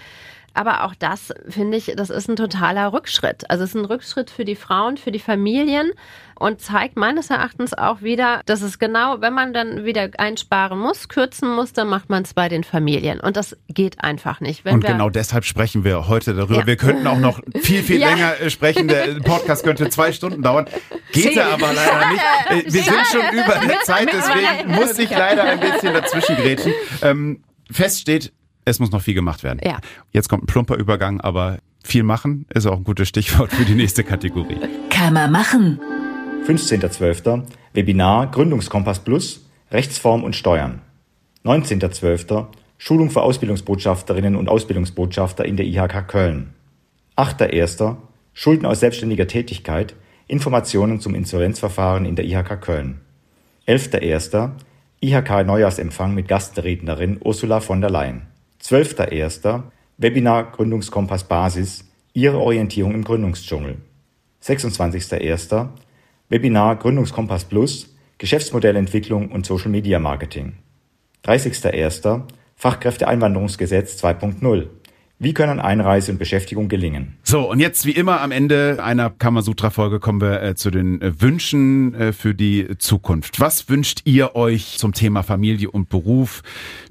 Aber 0.55 0.83
auch 0.83 0.93
das 0.95 1.33
finde 1.49 1.77
ich, 1.77 1.93
das 1.97 2.09
ist 2.09 2.29
ein 2.29 2.35
totaler 2.35 2.93
Rückschritt. 2.93 3.49
Also 3.49 3.63
es 3.63 3.71
ist 3.71 3.75
ein 3.75 3.85
Rückschritt 3.85 4.29
für 4.29 4.45
die 4.45 4.55
Frauen, 4.55 4.97
für 4.97 5.11
die 5.11 5.19
Familien 5.19 5.91
und 6.35 6.61
zeigt 6.61 6.95
meines 6.95 7.29
Erachtens 7.29 7.73
auch 7.73 8.01
wieder, 8.01 8.41
dass 8.45 8.61
es 8.61 8.77
genau, 8.77 9.21
wenn 9.21 9.33
man 9.33 9.53
dann 9.53 9.85
wieder 9.85 10.09
einsparen 10.17 10.77
muss, 10.77 11.07
kürzen 11.09 11.49
muss, 11.55 11.73
dann 11.73 11.87
macht 11.87 12.09
man 12.09 12.23
es 12.23 12.33
bei 12.33 12.49
den 12.49 12.63
Familien. 12.63 13.19
Und 13.19 13.35
das 13.37 13.55
geht 13.67 14.03
einfach 14.03 14.41
nicht. 14.41 14.63
Wenn 14.65 14.75
Und 14.75 14.85
genau 14.85 15.09
deshalb 15.09 15.45
sprechen 15.45 15.83
wir 15.83 16.07
heute 16.07 16.33
darüber. 16.35 16.59
Ja. 16.61 16.67
Wir 16.67 16.75
könnten 16.77 17.07
auch 17.07 17.19
noch 17.19 17.39
viel, 17.61 17.81
viel 17.81 17.99
Ja. 17.99 18.09
länger 18.09 18.39
äh, 18.41 18.49
sprechen. 18.49 18.87
Der 18.87 19.15
Podcast 19.21 19.63
könnte 19.63 19.89
zwei 19.89 20.11
Stunden 20.11 20.41
dauern. 20.43 20.65
Geht 21.13 21.35
ja 21.35 21.49
aber 21.49 21.71
leider 21.73 22.09
nicht. 22.09 22.67
Äh, 22.67 22.73
Wir 22.73 22.83
sind 22.83 23.07
schon 23.11 23.21
über 23.33 23.59
der 23.67 23.79
Zeit, 23.81 24.09
deswegen 24.11 24.71
muss 24.75 24.97
ich 24.99 25.09
leider 25.09 25.43
ein 25.45 25.59
bisschen 25.59 25.93
dazwischen 25.93 26.35
grätschen. 26.35 26.73
Ähm, 27.01 27.43
fest 27.71 28.01
steht, 28.01 28.33
es 28.65 28.79
muss 28.79 28.91
noch 28.91 29.01
viel 29.01 29.13
gemacht 29.13 29.43
werden. 29.43 29.59
Ja. 29.63 29.79
Jetzt 30.11 30.29
kommt 30.29 30.43
ein 30.43 30.47
plumper 30.47 30.75
Übergang, 30.75 31.21
aber 31.21 31.59
viel 31.83 32.03
machen 32.03 32.45
ist 32.53 32.65
auch 32.65 32.77
ein 32.77 32.83
gutes 32.83 33.09
Stichwort 33.09 33.51
für 33.51 33.65
die 33.65 33.75
nächste 33.75 34.03
Kategorie. 34.03 34.57
Kann 34.89 35.13
man 35.13 35.31
machen. 35.31 35.79
15.12. 36.47 37.43
Webinar 37.73 38.31
Gründungskompass 38.31 38.99
Plus, 38.99 39.45
Rechtsform 39.71 40.23
und 40.23 40.35
Steuern. 40.35 40.81
19.12. 41.45 42.47
Schulung 42.77 43.09
für 43.09 43.21
Ausbildungsbotschafterinnen 43.21 44.35
und 44.35 44.49
Ausbildungsbotschafter 44.49 45.45
in 45.45 45.57
der 45.57 45.65
IHK 45.65 46.07
Köln. 46.07 46.53
8.1. 47.17 47.95
Schulden 48.33 48.65
aus 48.65 48.79
selbstständiger 48.79 49.27
Tätigkeit, 49.27 49.95
Informationen 50.27 50.99
zum 50.99 51.15
Insolvenzverfahren 51.15 52.05
in 52.05 52.15
der 52.15 52.25
IHK 52.25 52.59
Köln. 52.59 53.01
11.1. 53.67 54.51
IHK 55.01 55.45
Neujahrsempfang 55.45 56.13
mit 56.13 56.27
Gastrednerin 56.27 57.19
Ursula 57.23 57.59
von 57.59 57.81
der 57.81 57.89
Leyen. 57.89 58.32
12.1. 58.63 59.63
Webinar 59.97 60.53
Gründungskompass 60.53 61.25
Basis, 61.25 61.83
Ihre 62.13 62.39
Orientierung 62.39 62.93
im 62.93 63.03
Gründungsdschungel. 63.03 63.75
26.01. 64.41 65.67
Webinar 66.29 66.77
Gründungskompass 66.77 67.43
Plus, 67.43 67.93
Geschäftsmodellentwicklung 68.19 69.33
und 69.33 69.45
Social 69.45 69.69
Media 69.69 69.99
Marketing. 69.99 70.53
30.01. 71.25 72.21
Fachkräfteeinwanderungsgesetz 72.55 74.01
2.0. 74.01 74.67
Wie 75.19 75.33
können 75.33 75.59
Einreise 75.59 76.11
und 76.11 76.17
Beschäftigung 76.17 76.67
gelingen? 76.67 77.17
So, 77.23 77.49
und 77.49 77.59
jetzt 77.59 77.85
wie 77.85 77.91
immer 77.91 78.21
am 78.21 78.31
Ende 78.31 78.83
einer 78.83 79.09
Kamasutra-Folge 79.09 79.99
kommen 79.99 80.19
wir 80.19 80.41
äh, 80.41 80.55
zu 80.55 80.69
den 80.69 81.01
äh, 81.01 81.21
Wünschen 81.21 81.93
äh, 81.93 82.13
für 82.13 82.33
die 82.33 82.77
Zukunft. 82.77 83.39
Was 83.39 83.69
wünscht 83.69 84.01
ihr 84.05 84.35
euch 84.35 84.77
zum 84.77 84.93
Thema 84.93 85.23
Familie 85.23 85.71
und 85.71 85.89
Beruf? 85.89 86.41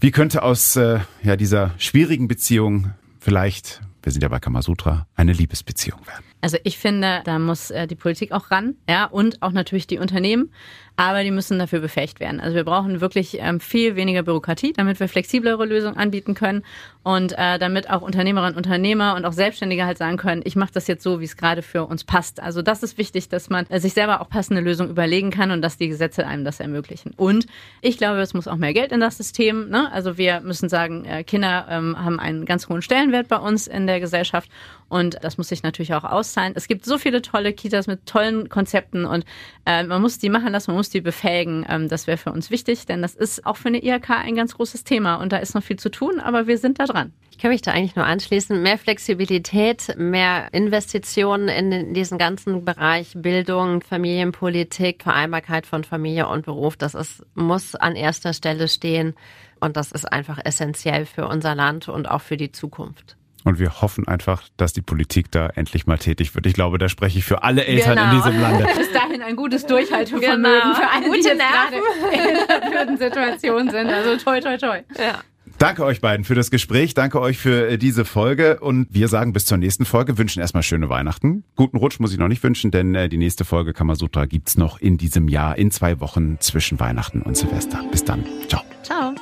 Wie 0.01 0.13
könnte 0.13 0.43
aus 0.43 0.77
äh, 0.77 1.01
ja, 1.23 1.37
dieser 1.37 1.73
schwierigen 1.79 2.29
Beziehung 2.29 2.93
vielleicht, 3.21 3.83
wir 4.03 4.13
sind 4.13 4.23
ja 4.23 4.29
bei 4.29 4.39
Kamasutra, 4.39 5.07
eine 5.15 5.33
Liebesbeziehung 5.33 6.01
werden? 6.07 6.32
Also 6.43 6.59
ich 6.65 6.77
finde, 6.77 7.23
da 7.25 7.39
muss 7.39 7.71
äh, 7.71 7.87
die 7.87 7.95
Politik 7.95 8.33
auch 8.33 8.51
ran, 8.51 8.75
ja, 8.89 9.05
und 9.05 9.41
auch 9.43 9.53
natürlich 9.53 9.87
die 9.87 9.99
Unternehmen, 9.99 10.51
aber 10.97 11.23
die 11.23 11.31
müssen 11.31 11.59
dafür 11.59 11.81
befähigt 11.81 12.21
werden. 12.21 12.41
Also 12.41 12.57
wir 12.57 12.65
brauchen 12.65 13.01
wirklich 13.01 13.39
ähm, 13.39 13.61
viel 13.61 13.97
weniger 13.97 14.23
Bürokratie, 14.23 14.73
damit 14.73 15.01
wir 15.01 15.09
flexiblere 15.09 15.65
Lösungen 15.65 15.97
anbieten 15.97 16.35
können 16.35 16.65
und 17.03 17.33
äh, 17.39 17.59
damit 17.59 17.91
auch 17.91 18.03
Unternehmerinnen, 18.03 18.57
Unternehmer 18.57 19.15
und 19.17 19.25
auch 19.25 19.33
Selbstständige 19.33 19.87
halt 19.87 19.99
sagen 19.99 20.17
können, 20.17 20.43
ich 20.45 20.55
mache 20.57 20.73
das 20.73 20.89
jetzt 20.89 21.03
so, 21.03 21.21
wie 21.21 21.25
es 21.25 21.37
gerade 21.37 21.63
für 21.63 21.87
uns 21.87 22.05
passt. 22.05 22.41
Also 22.41 22.61
das 22.61 22.83
ist 22.83 22.99
wichtig, 22.99 23.29
dass 23.29 23.49
man 23.49 23.67
äh, 23.71 23.81
sich 23.81 23.95
selber 23.95 24.21
auch 24.21 24.29
passende 24.29 24.61
Lösungen 24.61 24.91
überlegen 24.91 25.31
kann 25.31 25.51
und 25.51 25.63
dass 25.63 25.79
die 25.79 25.89
Gesetze 25.89 26.27
einem 26.27 26.45
das 26.45 26.61
ermöglichen. 26.61 27.15
Und 27.17 27.47
ich 27.81 27.99
glaube, 27.99 28.21
es 28.21 28.35
muss 28.35 28.49
auch 28.49 28.57
mehr 28.57 28.75
Geld 28.75 28.93
in 28.93 29.01
das 29.01 29.17
System. 29.17 29.69
Ne? 29.71 29.91
Also 29.93 30.19
wir 30.19 30.41
müssen 30.41 30.69
sagen, 30.69 31.05
äh, 31.05 31.25
Kinder 31.25 31.67
ähm, 31.71 31.97
haben 31.99 32.21
einen 32.21 32.45
ganz 32.45 32.69
hohen 32.69 32.83
Stellenwert 32.83 33.29
bei 33.29 33.39
uns 33.39 33.67
in 33.67 33.87
der 33.87 34.01
Gesellschaft 34.01 34.51
und 34.93 35.17
das 35.23 35.39
muss 35.39 35.49
sich 35.49 35.63
natürlich 35.63 35.95
auch 35.95 36.05
auszahlen. 36.05 36.53
Es 36.55 36.69
gibt 36.69 36.85
so 36.85 36.99
viele 36.99 37.23
tolle 37.23 37.55
Kitas 37.55 37.87
mit 37.87 38.05
tollen 38.05 38.51
Konzepten 38.51 39.07
und 39.07 39.25
äh, 39.65 39.85
man 39.85 40.03
muss 40.03 40.19
die 40.19 40.29
machen 40.29 40.53
lassen, 40.53 40.71
man 40.71 40.77
muss 40.77 40.91
die 40.91 41.01
befähigen. 41.01 41.65
Ähm, 41.67 41.89
das 41.89 42.07
wäre 42.07 42.19
für 42.19 42.31
uns 42.31 42.51
wichtig, 42.51 42.85
denn 42.85 43.01
das 43.01 43.15
ist 43.15 43.47
auch 43.47 43.57
für 43.57 43.69
eine 43.69 43.83
IHK 43.83 44.11
ein 44.11 44.37
ganz 44.37 44.55
großes 44.55 44.85
Thema 44.85 45.15
und 45.15 45.33
da 45.33 45.39
ist 45.39 45.55
noch 45.55 45.63
viel 45.63 45.79
zu 45.79 45.91
tun, 45.91 46.21
aber 46.21 46.47
wir 46.47 46.59
sind 46.59 46.79
da 46.79 46.85
dran. 46.85 47.13
Ich 47.31 47.39
kann 47.39 47.51
mich 47.51 47.63
da 47.63 47.73
eigentlich 47.73 47.97
nur 47.97 48.05
anschließen. 48.05 48.61
Mehr 48.63 48.77
Flexibilität, 48.77 49.95
mehr 49.97 50.53
Investitionen 50.53 51.49
in 51.49 51.95
diesen 51.95 52.19
ganzen 52.19 52.67
Bereich 52.67 53.15
Bildung, 53.17 53.81
Familienpolitik, 53.81 55.05
Vereinbarkeit 55.05 55.65
von 55.65 55.85
Familie 55.85 56.29
und 56.29 56.45
Beruf. 56.45 56.77
Das 56.77 56.95
ist, 56.95 57.25
muss 57.35 57.75
an 57.75 57.97
erster 57.97 58.35
Stelle 58.35 58.69
stehen. 58.69 59.15
Und 59.59 59.79
das 59.79 59.91
ist 59.91 60.05
einfach 60.05 60.39
essentiell 60.45 61.07
für 61.07 61.27
unser 61.27 61.55
Land 61.55 61.89
und 61.89 62.11
auch 62.11 62.21
für 62.21 62.37
die 62.37 62.53
Zukunft. 62.53 63.17
Und 63.45 63.59
wir 63.59 63.81
hoffen 63.83 64.07
einfach, 64.09 64.43
dass 64.57 64.73
die 64.73 64.83
Politik 64.83 65.31
da 65.31 65.47
endlich 65.49 65.87
mal 65.87 65.99
tätig 65.99 66.35
wird. 66.35 66.47
Ich 66.47 66.55
glaube, 66.55 66.79
da 66.79 66.89
spreche 66.89 67.19
ich 67.19 67.25
für 67.25 67.43
alle 67.43 67.65
Eltern 67.65 67.99
in 67.99 68.11
Genau. 68.11 68.25
diesem 68.25 68.41
Lande. 68.41 68.67
Bis 68.77 68.93
dahin 68.93 69.23
ein 69.23 69.37
gutes 69.37 69.67
Durchhaltevermögen 69.67 70.43
Genau. 70.43 70.75
für 70.75 70.89
alle, 70.89 71.05
die 71.05 71.11
Gute 71.11 71.29
jetzt 71.29 72.73
gerade 72.73 72.91
in 72.93 72.99
Situation 72.99 73.71
sind. 73.71 73.89
Also 73.89 74.17
toi, 74.23 74.41
toi, 74.41 74.57
toi. 74.57 74.79
Ja. 74.99 75.21
Danke 75.59 75.85
euch 75.85 76.01
beiden 76.01 76.25
für 76.25 76.35
das 76.35 76.51
Gespräch. 76.51 76.95
Danke 76.95 77.21
euch 77.21 77.39
für 77.39 77.69
äh, 77.69 77.79
diese 77.79 78.05
Folge. 78.05 78.59
Und 78.61 78.89
wir 78.91 79.07
sagen 79.09 79.33
bis 79.33 79.45
zur 79.45 79.59
nächsten 79.59 79.85
Folge. 79.85 80.19
Wünschen 80.19 80.41
erstmal 80.41 80.63
schöne 80.63 80.89
Weihnachten. 80.89 81.45
Guten 81.57 81.77
Rutsch 81.77 82.01
muss 82.01 82.13
ich 82.13 82.19
noch 82.19 82.29
nicht 82.29 82.43
wünschen, 82.43 82.71
denn 82.71 82.95
äh, 82.95 83.09
die 83.09 83.19
nächste 83.19 83.45
Folge 83.45 83.73
Kamasutra 83.73 84.25
gibt's 84.27 84.57
noch 84.57 84.81
in 84.81 84.99
diesem 84.99 85.29
Jahr, 85.29 85.57
in 85.59 85.71
zwei 85.71 86.01
Wochen 86.01 86.39
zwischen 86.41 86.81
Weihnachten 86.81 87.23
und 87.23 87.37
Silvester. 87.37 87.81
Bis 87.93 88.03
dann. 88.05 88.25
Ciao. 88.49 88.63
Ciao. 88.83 89.15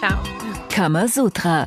Ciao. 0.00 0.18
Kamasutra, 0.68 1.66